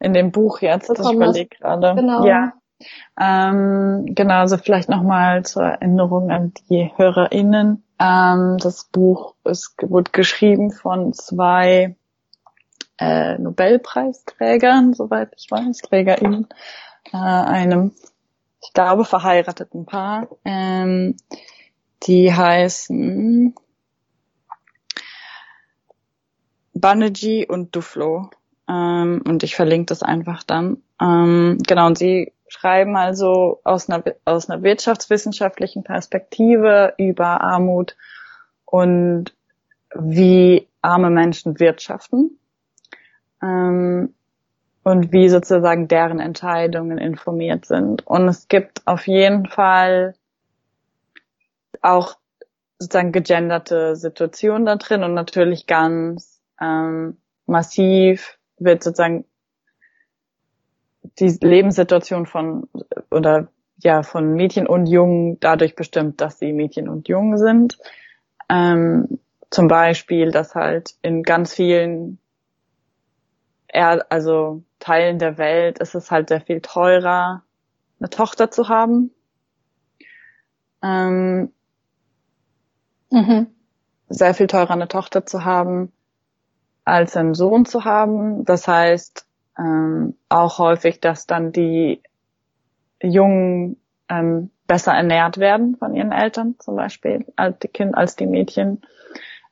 [0.00, 1.94] in dem Buch jetzt, das ich überlege gerade.
[1.96, 2.24] Genau.
[2.24, 2.52] Ja.
[3.18, 7.82] Ähm, genau, also vielleicht nochmal zur Erinnerung an die HörerInnen.
[7.98, 11.96] Ähm, das Buch ist, wurde geschrieben von zwei
[12.98, 16.46] äh, Nobelpreisträgern, soweit ich weiß, TrägerInnen,
[17.12, 17.92] äh, einem,
[18.62, 20.28] ich glaube, verheirateten Paar.
[20.44, 21.16] Ähm,
[22.04, 23.54] die heißen
[26.74, 28.30] Banerjee und Duflo.
[28.68, 30.82] Ähm, und ich verlinke das einfach dann.
[31.00, 37.96] Ähm, genau, und sie schreiben also aus einer, aus einer wirtschaftswissenschaftlichen Perspektive über Armut
[38.64, 39.34] und
[39.94, 42.38] wie arme Menschen wirtschaften
[43.42, 44.14] ähm,
[44.82, 48.06] und wie sozusagen deren Entscheidungen informiert sind.
[48.06, 50.14] Und es gibt auf jeden Fall
[51.82, 52.16] auch
[52.78, 59.24] sozusagen gegenderte Situationen da drin und natürlich ganz ähm, massiv wird sozusagen
[61.02, 62.68] die Lebenssituation von
[63.10, 67.78] oder ja von Mädchen und Jungen dadurch bestimmt, dass sie Mädchen und Jungen sind.
[68.48, 69.18] Ähm,
[69.50, 72.18] zum Beispiel, dass halt in ganz vielen
[73.68, 77.42] er, also Teilen der Welt ist es halt sehr viel teurer,
[78.00, 79.12] eine Tochter zu haben.
[80.82, 81.52] Ähm,
[83.10, 83.48] mhm.
[84.08, 85.92] Sehr viel teurer, eine Tochter zu haben,
[86.84, 88.44] als einen Sohn zu haben.
[88.44, 89.27] Das heißt
[89.58, 92.02] ähm, auch häufig, dass dann die
[93.02, 93.76] Jungen
[94.08, 98.82] ähm, besser ernährt werden von ihren Eltern zum Beispiel als die Kind als die Mädchen,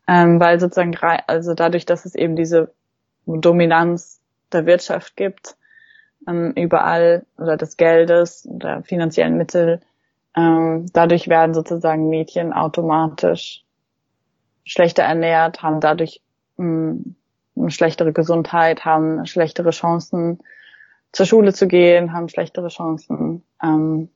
[0.06, 0.96] ähm, weil sozusagen
[1.26, 2.72] also dadurch, dass es eben diese
[3.26, 4.20] Dominanz
[4.52, 5.56] der Wirtschaft gibt
[6.28, 9.80] ähm, überall oder des Geldes oder finanziellen Mittel,
[10.36, 13.64] ähm, dadurch werden sozusagen Mädchen automatisch
[14.64, 16.20] schlechter ernährt, haben dadurch
[16.56, 16.98] mh,
[17.56, 20.40] eine schlechtere Gesundheit, haben schlechtere Chancen
[21.12, 24.10] zur Schule zu gehen, haben schlechtere Chancen ähm,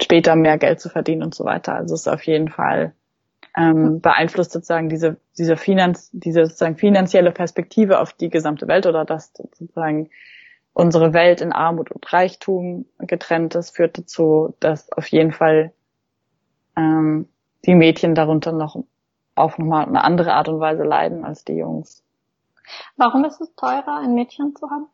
[0.00, 1.74] später mehr Geld zu verdienen und so weiter.
[1.74, 2.94] Also es ist auf jeden Fall
[3.56, 9.04] ähm, beeinflusst sozusagen diese diese Finanz diese sozusagen finanzielle Perspektive auf die gesamte Welt oder
[9.04, 10.10] dass sozusagen
[10.72, 15.72] unsere Welt in Armut und Reichtum getrennt ist, führt dazu, dass auf jeden Fall
[16.76, 17.28] ähm,
[17.66, 18.84] die Mädchen darunter noch
[19.38, 22.02] auf nochmal eine andere Art und Weise leiden als die Jungs.
[22.96, 24.86] Warum ist es teurer, ein Mädchen zu haben?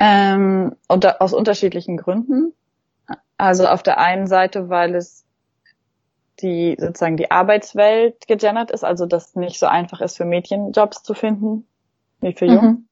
[0.00, 2.54] Ähm, unter, aus unterschiedlichen Gründen.
[3.36, 5.24] Also auf der einen Seite, weil es
[6.40, 11.02] die sozusagen die Arbeitswelt gegendert ist, also dass nicht so einfach ist für Mädchen Jobs
[11.02, 11.66] zu finden
[12.20, 12.62] wie für Jungs.
[12.62, 12.88] Mhm.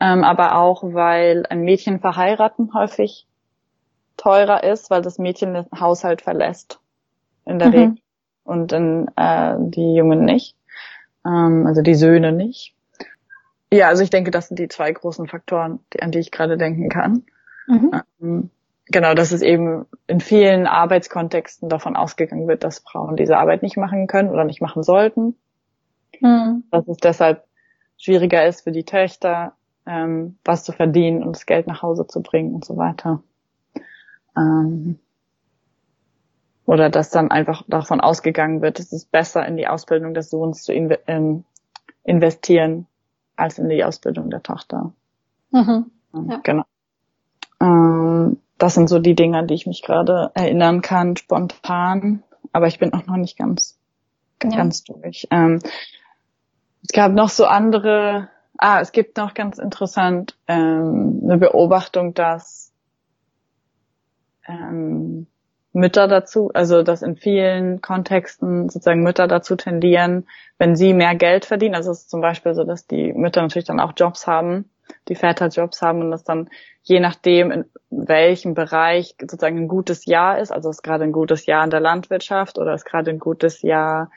[0.00, 3.26] Ähm, aber auch, weil ein Mädchen verheiraten häufig
[4.16, 6.80] teurer ist, weil das Mädchen den Haushalt verlässt
[7.44, 7.74] in der mhm.
[7.74, 8.02] Regel
[8.44, 10.56] und in, äh, die Jungen nicht,
[11.24, 12.74] ähm, also die Söhne nicht.
[13.72, 16.58] Ja, also ich denke, das sind die zwei großen Faktoren, die, an die ich gerade
[16.58, 17.24] denken kann.
[17.66, 18.02] Mhm.
[18.20, 18.50] Ähm,
[18.86, 23.76] genau, dass es eben in vielen Arbeitskontexten davon ausgegangen wird, dass Frauen diese Arbeit nicht
[23.76, 25.36] machen können oder nicht machen sollten.
[26.20, 26.64] Mhm.
[26.70, 27.44] Dass es deshalb
[27.96, 29.54] schwieriger ist für die Töchter,
[29.86, 33.22] ähm, was zu verdienen und das Geld nach Hause zu bringen und so weiter.
[34.36, 34.98] Ähm,
[36.66, 40.62] oder dass dann einfach davon ausgegangen wird, es ist besser in die Ausbildung des Sohns
[40.62, 41.44] zu in, ähm,
[42.04, 42.86] investieren
[43.36, 44.92] als in die Ausbildung der Tochter.
[45.50, 45.90] Mhm.
[46.12, 46.40] Ja.
[46.42, 46.64] Genau.
[47.60, 52.22] Ähm, das sind so die Dinge, an die ich mich gerade erinnern kann, spontan.
[52.52, 53.78] Aber ich bin auch noch nicht ganz,
[54.42, 54.50] ja.
[54.50, 55.26] ganz durch.
[55.30, 55.58] Ähm,
[56.82, 62.72] es gab noch so andere, ah, es gibt noch ganz interessant ähm, eine Beobachtung, dass
[64.46, 65.26] ähm,
[65.72, 70.26] Mütter dazu, also dass in vielen Kontexten sozusagen Mütter dazu tendieren,
[70.58, 73.66] wenn sie mehr Geld verdienen, also es ist zum Beispiel so, dass die Mütter natürlich
[73.66, 74.70] dann auch Jobs haben,
[75.08, 76.50] die Väter Jobs haben und das dann
[76.82, 81.46] je nachdem, in welchem Bereich sozusagen ein gutes Jahr ist, also ist gerade ein gutes
[81.46, 84.10] Jahr in der Landwirtschaft oder ist gerade ein gutes Jahr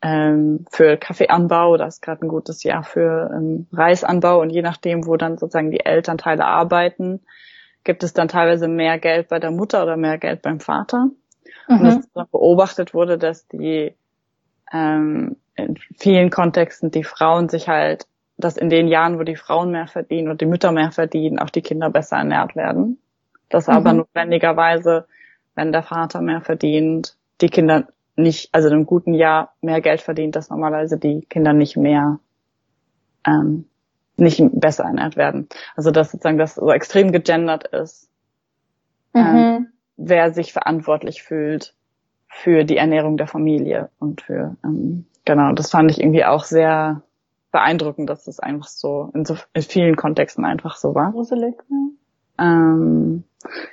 [0.00, 5.06] ähm, für Kaffeeanbau oder ist gerade ein gutes Jahr für ähm, Reisanbau und je nachdem,
[5.06, 7.20] wo dann sozusagen die Elternteile arbeiten,
[7.84, 11.10] gibt es dann teilweise mehr Geld bei der Mutter oder mehr Geld beim Vater.
[11.68, 11.80] Mhm.
[11.80, 13.94] Und es beobachtet wurde, dass die
[14.72, 18.06] ähm, in vielen Kontexten die Frauen sich halt,
[18.36, 21.50] dass in den Jahren, wo die Frauen mehr verdienen und die Mütter mehr verdienen, auch
[21.50, 22.98] die Kinder besser ernährt werden.
[23.48, 23.74] Dass mhm.
[23.74, 25.06] aber notwendigerweise,
[25.54, 30.00] wenn der Vater mehr verdient, die Kinder nicht, also in einem guten Jahr mehr Geld
[30.00, 32.18] verdient, dass normalerweise die Kinder nicht mehr
[33.26, 33.66] ähm,
[34.16, 35.48] nicht besser ernährt werden.
[35.76, 38.08] Also dass sozusagen das so extrem gegendert ist,
[39.12, 39.20] mhm.
[39.20, 41.74] ähm, wer sich verantwortlich fühlt
[42.28, 45.52] für die Ernährung der Familie und für ähm, genau.
[45.52, 47.02] Das fand ich irgendwie auch sehr
[47.52, 51.12] beeindruckend, dass es einfach so in, so in vielen Kontexten einfach so war.
[51.12, 51.54] Gruselig.
[51.70, 52.46] Ja.
[52.46, 53.22] Ähm,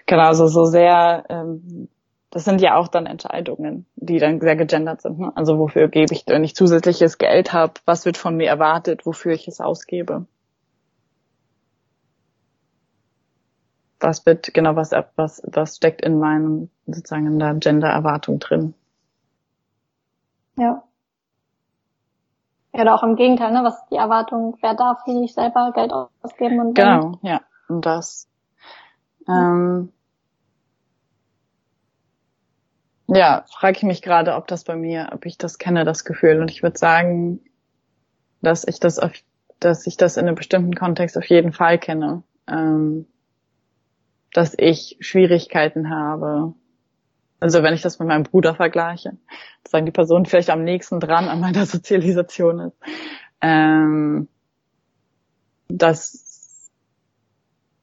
[0.05, 1.87] genau, also so sehr ähm,
[2.31, 5.19] das sind ja auch dann Entscheidungen, die dann sehr gegendert sind.
[5.19, 5.31] Ne?
[5.35, 9.33] Also wofür gebe ich, wenn ich zusätzliches Geld habe, was wird von mir erwartet, wofür
[9.33, 10.25] ich es ausgebe?
[13.99, 18.73] Was wird, genau, was, was, was steckt in meinem, sozusagen in der Gender-Erwartung drin?
[20.55, 20.83] Ja.
[22.73, 23.63] Ja, oder auch im Gegenteil, ne?
[23.63, 27.41] Was die Erwartung, wer darf wie ich selber Geld ausgeben und Genau, ja.
[27.67, 28.29] Und das,
[29.27, 29.91] ähm,
[33.13, 36.39] Ja, frage ich mich gerade, ob das bei mir, ob ich das kenne, das Gefühl.
[36.39, 37.41] Und ich würde sagen,
[38.41, 39.11] dass ich das auf,
[39.59, 42.23] dass ich das in einem bestimmten Kontext auf jeden Fall kenne.
[42.47, 43.05] Ähm,
[44.31, 46.53] dass ich Schwierigkeiten habe.
[47.41, 49.17] Also wenn ich das mit meinem Bruder vergleiche,
[49.67, 52.77] sagen die Person vielleicht am nächsten dran an meiner Sozialisation ist.
[53.41, 54.29] Ähm,
[55.67, 56.69] dass,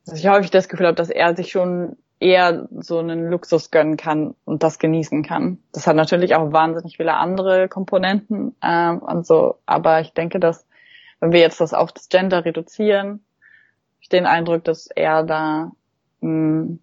[0.07, 3.97] dass ich häufig das Gefühl habe, dass er sich schon eher so einen Luxus gönnen
[3.97, 5.59] kann und das genießen kann.
[5.73, 10.67] Das hat natürlich auch wahnsinnig viele andere Komponenten ähm, und so, aber ich denke, dass
[11.21, 13.25] wenn wir jetzt das auf das Gender reduzieren,
[14.01, 15.73] ich den Eindruck, dass er da
[16.21, 16.79] mh, hm,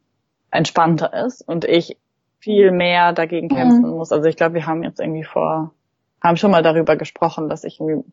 [0.52, 1.98] entspannter ist und ich
[2.40, 3.98] viel mehr dagegen kämpfen mhm.
[3.98, 4.12] muss.
[4.12, 5.74] Also ich glaube, wir haben jetzt irgendwie vor,
[6.22, 8.08] haben schon mal darüber gesprochen, dass ich irgendwie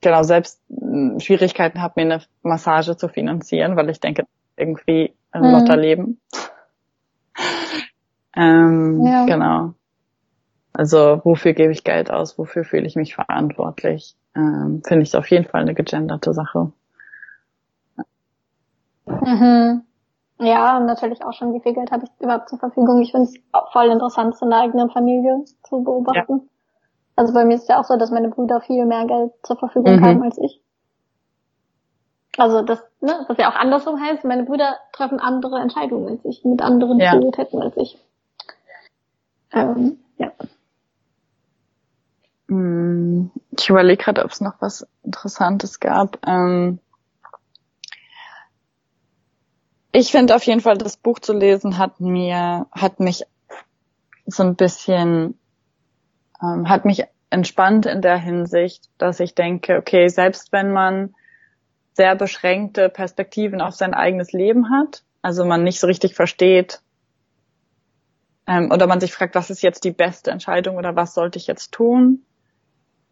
[0.00, 4.24] genau selbst hm, Schwierigkeiten habe, mir eine Massage zu finanzieren, weil ich denke,
[4.56, 5.50] irgendwie ein mhm.
[5.50, 6.20] Lotterleben.
[8.36, 9.24] ähm, ja.
[9.26, 9.74] Genau.
[10.72, 12.38] Also wofür gebe ich Geld aus?
[12.38, 14.16] Wofür fühle ich mich verantwortlich?
[14.36, 16.72] Ähm, Finde ich auf jeden Fall eine gegenderte Sache.
[19.06, 19.82] Mhm.
[20.40, 23.02] Ja, und natürlich auch schon, wie viel Geld habe ich überhaupt zur Verfügung.
[23.02, 23.34] Ich finde es
[23.72, 26.32] voll interessant, es in der eigenen Familie zu beobachten.
[26.32, 26.48] Ja.
[27.16, 29.56] Also bei mir ist es ja auch so, dass meine Brüder viel mehr Geld zur
[29.56, 30.04] Verfügung mhm.
[30.04, 30.62] haben als ich.
[32.38, 36.44] Also das, ne, was ja auch andersrum heißt, meine Brüder treffen andere Entscheidungen als ich,
[36.44, 37.10] mit anderen ja.
[37.10, 37.98] Prioritäten als ich.
[39.52, 40.30] Ähm, ja.
[42.48, 46.18] Hm, ich überlege gerade, ob es noch was Interessantes gab.
[46.26, 46.78] Ähm
[49.90, 53.24] ich finde auf jeden Fall, das Buch zu lesen hat mir, hat mich
[54.26, 55.36] so ein bisschen,
[56.40, 61.14] ähm, hat mich entspannt in der Hinsicht, dass ich denke, okay, selbst wenn man
[61.98, 66.80] sehr beschränkte Perspektiven auf sein eigenes Leben hat, also man nicht so richtig versteht,
[68.46, 71.46] ähm, oder man sich fragt, was ist jetzt die beste Entscheidung oder was sollte ich
[71.46, 72.22] jetzt tun,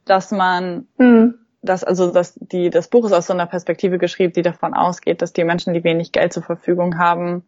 [0.06, 1.34] dass man mhm
[1.66, 5.20] das, also das, die, das Buch ist aus so einer Perspektive geschrieben, die davon ausgeht,
[5.20, 7.44] dass die Menschen, die wenig Geld zur Verfügung haben,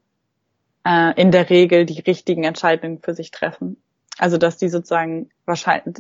[0.85, 3.83] äh, in der Regel die richtigen Entscheidungen für sich treffen.
[4.19, 5.97] Also dass die sozusagen wahrscheinlich,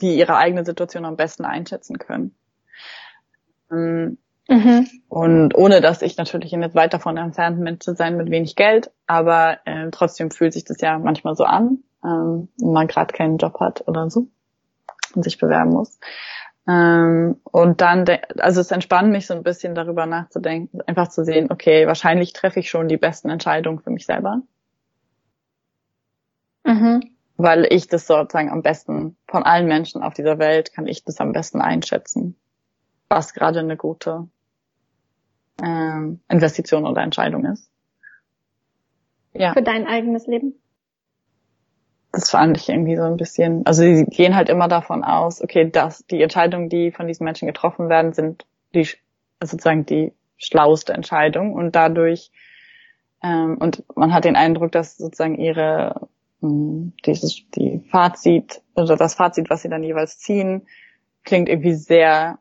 [0.00, 2.34] die ihre eigene Situation am besten einschätzen können.
[3.72, 4.18] Ähm,
[4.48, 4.88] mhm.
[5.08, 8.90] Und ohne dass ich natürlich jetzt weit davon entfernt bin zu sein mit wenig Geld,
[9.06, 13.38] aber äh, trotzdem fühlt sich das ja manchmal so an, ähm, wenn man gerade keinen
[13.38, 14.28] Job hat oder so
[15.14, 15.98] und sich bewerben muss.
[16.68, 18.04] Ähm, und dann,
[18.38, 22.60] also es entspannt mich so ein bisschen darüber nachzudenken, einfach zu sehen, okay, wahrscheinlich treffe
[22.60, 24.42] ich schon die besten Entscheidungen für mich selber.
[26.64, 27.00] Mhm.
[27.38, 31.20] Weil ich das sozusagen am besten von allen Menschen auf dieser Welt kann ich das
[31.20, 32.36] am besten einschätzen,
[33.08, 34.28] was gerade eine gute
[35.62, 37.70] ähm, Investition oder Entscheidung ist.
[39.34, 39.52] Ja.
[39.52, 40.54] Für dein eigenes Leben?
[42.12, 45.70] das fand ich irgendwie so ein bisschen, also sie gehen halt immer davon aus, okay,
[45.70, 48.88] dass die Entscheidungen, die von diesen Menschen getroffen werden, sind die
[49.42, 52.30] sozusagen die schlauste Entscheidung und dadurch
[53.22, 56.08] ähm, und man hat den Eindruck, dass sozusagen ihre
[56.40, 60.66] mh, hm, dieses die Fazit oder das Fazit, was sie dann jeweils ziehen,
[61.24, 62.38] klingt irgendwie sehr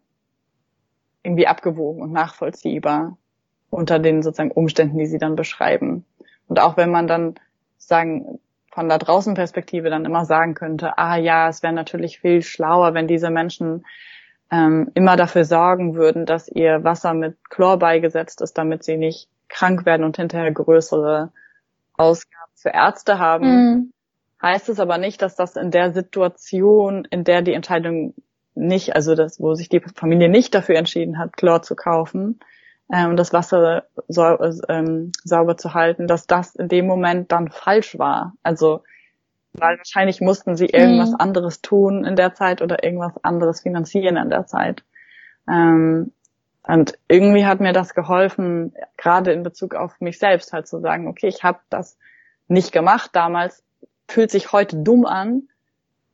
[1.24, 3.18] irgendwie abgewogen und nachvollziehbar
[3.70, 6.05] unter den sozusagen Umständen, die sie dann beschreiben.
[6.47, 7.36] Und auch wenn man dann
[7.78, 8.39] sagen
[8.72, 12.93] von da draußen Perspektive dann immer sagen könnte, ah ja, es wäre natürlich viel schlauer,
[12.93, 13.86] wenn diese Menschen
[14.51, 19.30] ähm, immer dafür sorgen würden, dass ihr Wasser mit Chlor beigesetzt ist, damit sie nicht
[19.49, 21.32] krank werden und hinterher größere
[21.93, 23.47] Ausgaben für Ärzte haben.
[23.47, 23.93] Mhm.
[24.41, 28.13] Heißt es aber nicht, dass das in der Situation, in der die Entscheidung
[28.58, 32.39] nicht, also das, wo sich die Familie nicht dafür entschieden hat, Chlor zu kaufen,
[32.91, 34.38] ähm, das Wasser sau
[34.70, 38.34] ähm, sauber zu halten, dass das in dem Moment dann falsch war.
[38.43, 38.84] Also
[39.53, 41.18] weil wahrscheinlich mussten sie irgendwas mhm.
[41.20, 44.84] anderes tun in der Zeit oder irgendwas anderes finanzieren in der Zeit.
[45.49, 46.12] Ähm,
[46.64, 51.08] und irgendwie hat mir das geholfen, gerade in Bezug auf mich selbst halt zu sagen,
[51.08, 51.97] okay, ich habe das
[52.47, 53.64] nicht gemacht damals,
[54.08, 55.47] fühlt sich heute dumm an,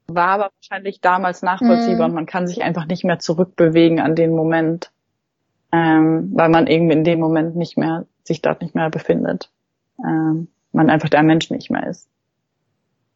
[0.07, 2.11] war aber wahrscheinlich damals nachvollziehbar mhm.
[2.11, 4.91] und man kann sich einfach nicht mehr zurückbewegen an den Moment
[5.73, 9.49] ähm, weil man irgendwie in dem Moment nicht mehr, sich dort nicht mehr befindet.
[9.99, 12.07] Ähm, man einfach der Mensch nicht mehr ist.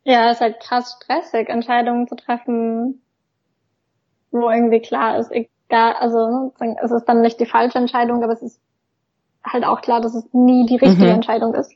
[0.03, 3.01] Ja, es ist halt krass stressig, Entscheidungen zu treffen,
[4.31, 8.41] wo irgendwie klar ist, egal, also es ist dann nicht die falsche Entscheidung, aber es
[8.41, 8.59] ist
[9.43, 11.15] halt auch klar, dass es nie die richtige mhm.
[11.15, 11.71] Entscheidung ist.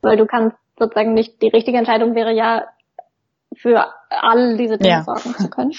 [0.00, 2.66] Weil du kannst sozusagen nicht, die richtige Entscheidung wäre ja,
[3.54, 5.02] für all diese Dinge ja.
[5.02, 5.72] sorgen zu können.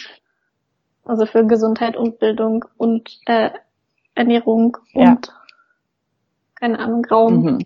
[1.06, 3.50] Also für Gesundheit und Bildung und äh,
[4.16, 5.12] Ernährung ja.
[5.12, 5.34] und
[6.60, 7.42] keine Ahnung, Raum.
[7.44, 7.60] Mhm.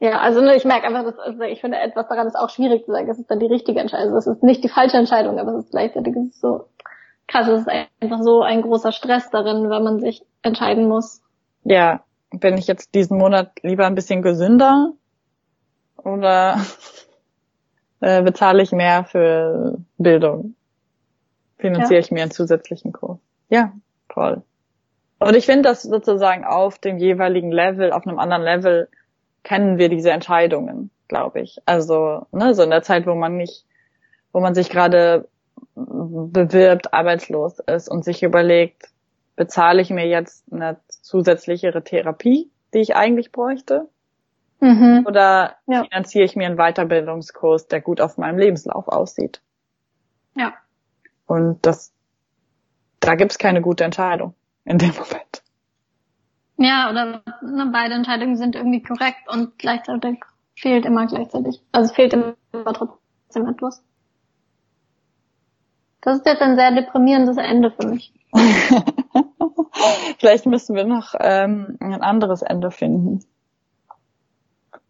[0.00, 2.84] Ja, also ne, ich merke einfach, dass, also ich finde etwas daran ist auch schwierig
[2.84, 4.14] zu sagen, es ist dann die richtige Entscheidung.
[4.14, 6.64] Also es ist nicht die falsche Entscheidung, aber es ist gleichzeitig es ist so
[7.28, 7.68] krass, es ist
[8.00, 11.22] einfach so ein großer Stress darin, wenn man sich entscheiden muss.
[11.64, 14.92] Ja, bin ich jetzt diesen Monat lieber ein bisschen gesünder
[15.96, 16.58] oder
[18.00, 20.54] äh, bezahle ich mehr für Bildung?
[21.58, 22.00] Finanziere ja.
[22.00, 23.18] ich mir einen zusätzlichen Kurs?
[23.48, 23.72] Ja,
[24.12, 24.42] Voll.
[25.18, 28.88] Und ich finde, dass sozusagen auf dem jeweiligen Level, auf einem anderen Level,
[29.42, 31.58] kennen wir diese Entscheidungen, glaube ich.
[31.66, 33.64] Also, ne, so in der Zeit, wo man nicht,
[34.32, 35.28] wo man sich gerade
[35.74, 38.88] bewirbt, arbeitslos ist und sich überlegt,
[39.36, 43.88] bezahle ich mir jetzt eine zusätzlichere Therapie, die ich eigentlich bräuchte?
[44.60, 45.04] Mhm.
[45.06, 45.84] Oder ja.
[45.84, 49.40] finanziere ich mir einen Weiterbildungskurs, der gut auf meinem Lebenslauf aussieht?
[50.34, 50.52] Ja.
[51.26, 51.92] Und das
[53.00, 54.34] da gibt's keine gute Entscheidung
[54.64, 55.42] in dem Moment.
[56.58, 60.20] Ja, oder ne, beide Entscheidungen sind irgendwie korrekt und gleichzeitig
[60.54, 63.82] fehlt immer gleichzeitig, also fehlt immer trotzdem etwas.
[66.02, 68.12] Das ist jetzt ein sehr deprimierendes Ende für mich.
[70.18, 73.24] Vielleicht müssen wir noch ähm, ein anderes Ende finden.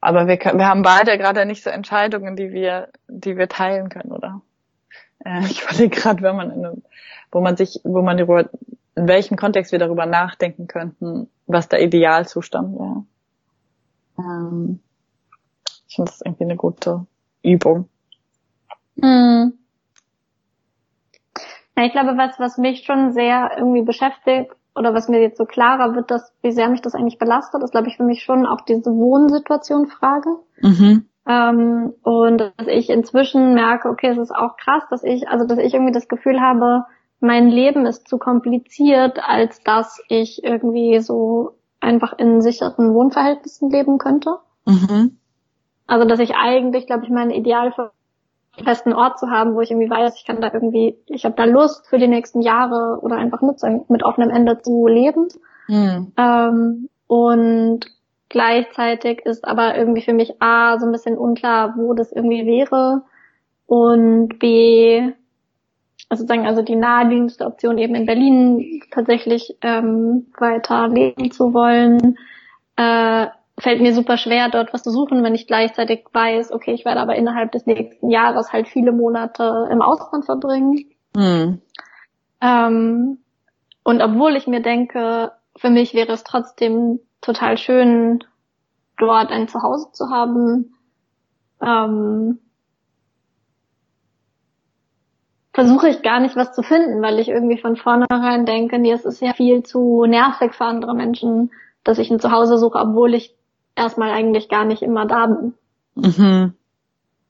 [0.01, 3.91] Aber wir, können, wir haben beide gerade nicht so Entscheidungen, die wir, die wir teilen
[3.91, 4.41] können, oder?
[5.25, 6.83] Äh, ich überlege gerade, wenn man in einem,
[7.31, 8.49] wo man sich, wo man darüber,
[8.97, 13.05] in welchem Kontext wir darüber nachdenken könnten, was der Idealzustand wäre.
[14.19, 14.81] Ähm,
[15.89, 17.07] ich finde das irgendwie eine gute
[17.43, 17.89] Übung.
[19.01, 19.53] Hm.
[21.77, 25.45] Ja, ich glaube, was, was mich schon sehr irgendwie beschäftigt oder was mir jetzt so
[25.45, 28.47] klarer wird, dass wie sehr mich das eigentlich belastet, ist, glaube ich, für mich schon
[28.47, 30.31] auch diese Wohnsituation Frage.
[30.61, 31.07] Mhm.
[31.27, 35.59] Ähm, und dass ich inzwischen merke, okay, es ist auch krass, dass ich, also dass
[35.59, 36.85] ich irgendwie das Gefühl habe,
[37.21, 43.99] mein Leben ist zu kompliziert, als dass ich irgendwie so einfach in sicheren Wohnverhältnissen leben
[43.99, 44.37] könnte.
[44.67, 45.19] Mhm.
[45.87, 47.93] Also dass ich eigentlich, glaube ich, mein Ideal für
[48.65, 51.45] festen Ort zu haben, wo ich irgendwie weiß, ich kann da irgendwie, ich habe da
[51.45, 55.29] Lust für die nächsten Jahre oder einfach mit, mit offenem Ende zu leben.
[55.69, 56.13] Mhm.
[56.17, 57.81] Ähm, und
[58.29, 63.03] gleichzeitig ist aber irgendwie für mich A, so ein bisschen unklar, wo das irgendwie wäre
[63.67, 65.13] und B,
[66.09, 72.19] also sozusagen also die naheliegendste Option eben in Berlin tatsächlich ähm, weiter leben zu wollen,
[72.77, 73.27] äh,
[73.61, 77.01] fällt mir super schwer, dort was zu suchen, wenn ich gleichzeitig weiß, okay, ich werde
[77.01, 80.87] aber innerhalb des nächsten Jahres halt viele Monate im Ausland verbringen.
[81.15, 81.61] Mhm.
[82.41, 83.19] Ähm,
[83.85, 88.25] und obwohl ich mir denke, für mich wäre es trotzdem total schön,
[88.99, 90.75] dort ein Zuhause zu haben,
[91.63, 92.39] ähm,
[95.53, 99.05] versuche ich gar nicht was zu finden, weil ich irgendwie von vornherein denke, nee, es
[99.05, 101.51] ist ja viel zu nervig für andere Menschen,
[101.85, 103.35] dass ich ein Zuhause suche, obwohl ich
[103.75, 105.55] erstmal eigentlich gar nicht immer da bin.
[105.95, 106.55] Mhm.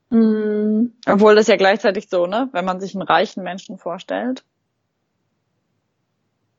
[0.09, 0.93] Mhm.
[1.07, 2.49] Obwohl das ja gleichzeitig so, ne?
[2.51, 4.43] Wenn man sich einen reichen Menschen vorstellt,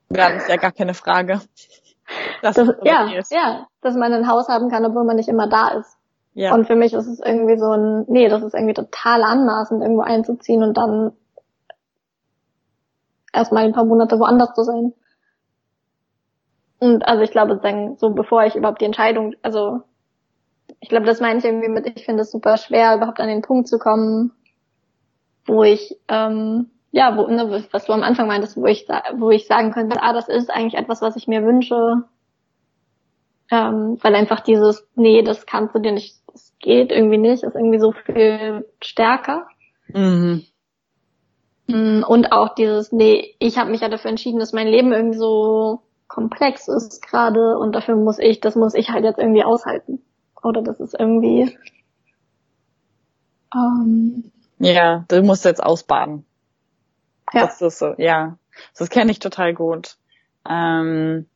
[0.09, 1.41] wäre das ja gar keine Frage.
[2.43, 5.97] Das, ja, ja, dass man ein Haus haben kann, obwohl man nicht immer da ist.
[6.35, 6.53] Ja.
[6.53, 10.03] Und für mich ist es irgendwie so ein, nee, das ist irgendwie total anmaßend, irgendwo
[10.03, 11.13] einzuziehen und dann
[13.33, 14.93] erstmal ein paar Monate woanders zu sein.
[16.83, 17.61] Und also ich glaube,
[17.97, 19.83] so bevor ich überhaupt die Entscheidung, also
[20.81, 23.41] ich glaube, das meine ich irgendwie mit, ich finde es super schwer, überhaupt an den
[23.41, 24.33] Punkt zu kommen,
[25.47, 29.47] wo ich, ähm, ja, wo, ne, was du am Anfang meintest, wo ich, wo ich
[29.47, 32.03] sagen könnte, ah, das ist eigentlich etwas, was ich mir wünsche,
[33.53, 37.55] ähm, weil einfach dieses, nee, das kannst du dir nicht, das geht irgendwie nicht, ist
[37.55, 39.47] irgendwie so viel stärker.
[39.87, 40.47] Mhm.
[41.69, 45.19] Mm, und auch dieses, nee, ich habe mich ja dafür entschieden, dass mein Leben irgendwie
[45.19, 45.83] so
[46.13, 50.03] komplex ist gerade und dafür muss ich, das muss ich halt jetzt irgendwie aushalten.
[50.43, 51.57] Oder das ist irgendwie.
[53.55, 56.27] Ähm, ja, du musst jetzt ausbaden.
[57.33, 57.47] Ja.
[57.47, 58.37] Das ist so, ja.
[58.79, 59.97] Das kenne ich total gut.
[60.47, 61.27] Ähm,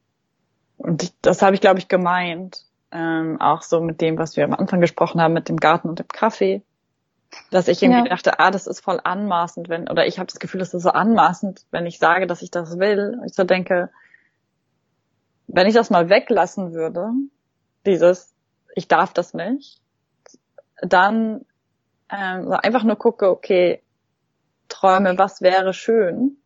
[0.77, 2.62] und ich, das habe ich, glaube ich, gemeint.
[2.93, 6.01] Ähm, auch so mit dem, was wir am Anfang gesprochen haben, mit dem Garten und
[6.01, 6.62] dem Kaffee.
[7.51, 8.14] Dass ich irgendwie ja.
[8.14, 10.91] dachte, ah, das ist voll anmaßend, wenn, oder ich habe das Gefühl, das ist so
[10.91, 13.16] anmaßend, wenn ich sage, dass ich das will.
[13.18, 13.91] Und ich so denke,
[15.49, 17.11] wenn ich das mal weglassen würde,
[17.84, 18.34] dieses,
[18.74, 19.80] ich darf das nicht,
[20.82, 21.44] dann
[22.11, 23.82] ähm, einfach nur gucke, okay,
[24.68, 26.36] träume, was wäre schön,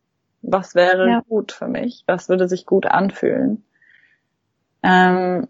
[0.41, 1.23] was wäre ja.
[1.27, 3.63] gut für mich, was würde sich gut anfühlen,
[4.83, 5.47] ähm,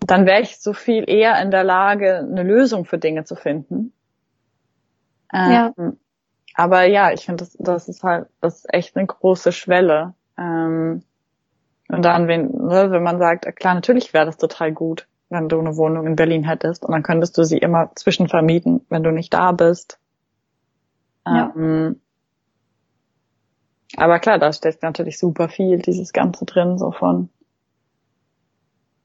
[0.00, 3.92] dann wäre ich so viel eher in der Lage, eine Lösung für Dinge zu finden.
[5.32, 5.74] Ähm, ja.
[6.54, 10.14] Aber ja, ich finde, das, das ist halt, das ist echt eine große Schwelle.
[10.36, 11.02] Ähm,
[11.88, 15.58] und dann, wenn, ne, wenn man sagt, klar, natürlich wäre das total gut, wenn du
[15.58, 19.32] eine Wohnung in Berlin hättest und dann könntest du sie immer zwischenvermieten, wenn du nicht
[19.32, 19.98] da bist.
[21.26, 21.52] Ja.
[21.56, 22.00] Ähm,
[23.96, 27.30] aber klar, da steckt natürlich super viel, dieses Ganze drin, so von,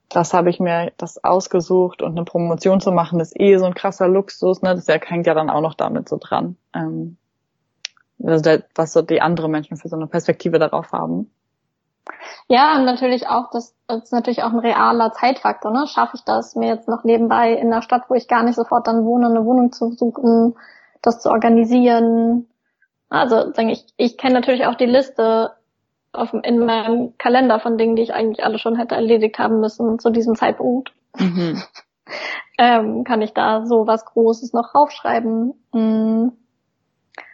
[0.10, 3.74] das habe ich mir das ausgesucht und eine Promotion zu machen, ist eh so ein
[3.74, 4.76] krasser Luxus, ne?
[4.76, 6.58] Das hängt ja dann auch noch damit so dran.
[6.76, 7.18] Ähm,
[8.18, 11.32] was so die anderen Menschen für so eine Perspektive darauf haben.
[12.48, 15.88] Ja, und natürlich auch, das, das ist natürlich auch ein realer Zeitfaktor, ne?
[15.88, 18.88] Schaffe ich das, mir jetzt noch nebenbei in der Stadt, wo ich gar nicht sofort
[18.88, 20.56] dann wohne, eine Wohnung zu suchen,
[21.02, 22.48] das zu organisieren?
[23.10, 25.52] Also, ich, ich kenne natürlich auch die Liste
[26.12, 30.00] auf, in meinem Kalender von Dingen, die ich eigentlich alle schon hätte erledigt haben müssen
[30.00, 30.94] zu diesem Zeitpunkt.
[31.18, 31.62] Mhm.
[32.58, 35.54] ähm, kann ich da so was Großes noch raufschreiben?
[35.74, 36.34] Mhm.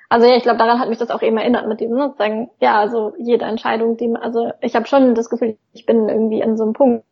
[0.10, 2.50] Also ja, ich glaube, daran hat mich das auch eben erinnert mit diesem ne, sagen,
[2.60, 6.58] ja, also jede Entscheidung, die, also ich habe schon das Gefühl, ich bin irgendwie in
[6.58, 7.06] so einem Punkt,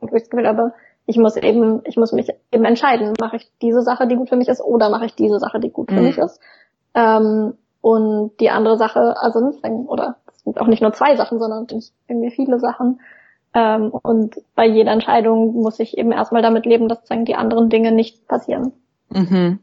[0.00, 0.72] wo ich das Gefühl habe,
[1.06, 4.36] ich muss eben, ich muss mich eben entscheiden, mache ich diese Sache, die gut für
[4.36, 6.06] mich ist, oder mache ich diese Sache, die gut für mhm.
[6.06, 6.40] mich ist.
[6.94, 9.40] Ähm, und die andere Sache, also
[9.86, 11.66] oder es sind auch nicht nur zwei Sachen, sondern
[12.08, 13.00] irgendwie viele Sachen.
[13.54, 17.70] Ähm, und bei jeder Entscheidung muss ich eben erstmal damit leben, dass sagen, die anderen
[17.70, 18.72] Dinge nicht passieren.
[19.08, 19.60] Mhm.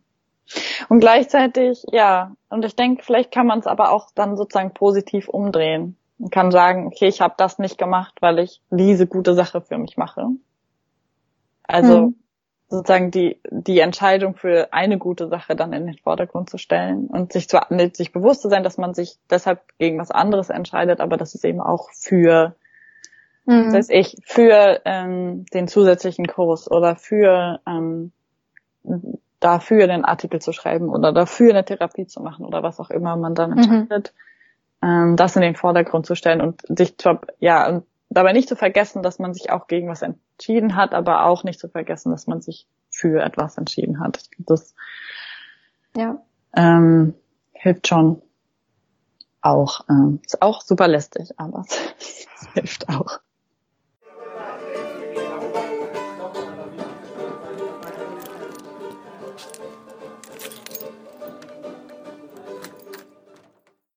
[0.89, 5.27] Und gleichzeitig, ja, und ich denke, vielleicht kann man es aber auch dann sozusagen positiv
[5.27, 5.97] umdrehen.
[6.17, 9.77] Man kann sagen, okay, ich habe das nicht gemacht, weil ich diese gute Sache für
[9.77, 10.27] mich mache.
[11.63, 12.15] Also mhm.
[12.69, 17.33] sozusagen die, die Entscheidung für eine gute Sache dann in den Vordergrund zu stellen und
[17.33, 21.17] sich zwar sich bewusst zu sein, dass man sich deshalb gegen was anderes entscheidet, aber
[21.17, 22.55] dass es eben auch für
[23.45, 23.65] mhm.
[23.65, 28.11] das heißt ich, für ähm, den zusätzlichen Kurs oder für ähm,
[29.43, 33.17] dafür den Artikel zu schreiben oder dafür eine Therapie zu machen oder was auch immer
[33.17, 33.57] man dann mhm.
[33.57, 34.13] entscheidet,
[34.81, 34.89] mhm.
[34.89, 36.95] ähm, das in den Vordergrund zu stellen und sich
[37.39, 41.25] ja und dabei nicht zu vergessen, dass man sich auch gegen was entschieden hat, aber
[41.25, 44.29] auch nicht zu vergessen, dass man sich für etwas entschieden hat.
[44.37, 44.75] Das
[45.95, 46.21] ja.
[46.55, 47.15] ähm,
[47.51, 48.21] hilft schon
[49.41, 49.81] auch.
[49.89, 51.65] Ähm, ist auch super lästig, aber
[51.99, 53.19] es hilft auch.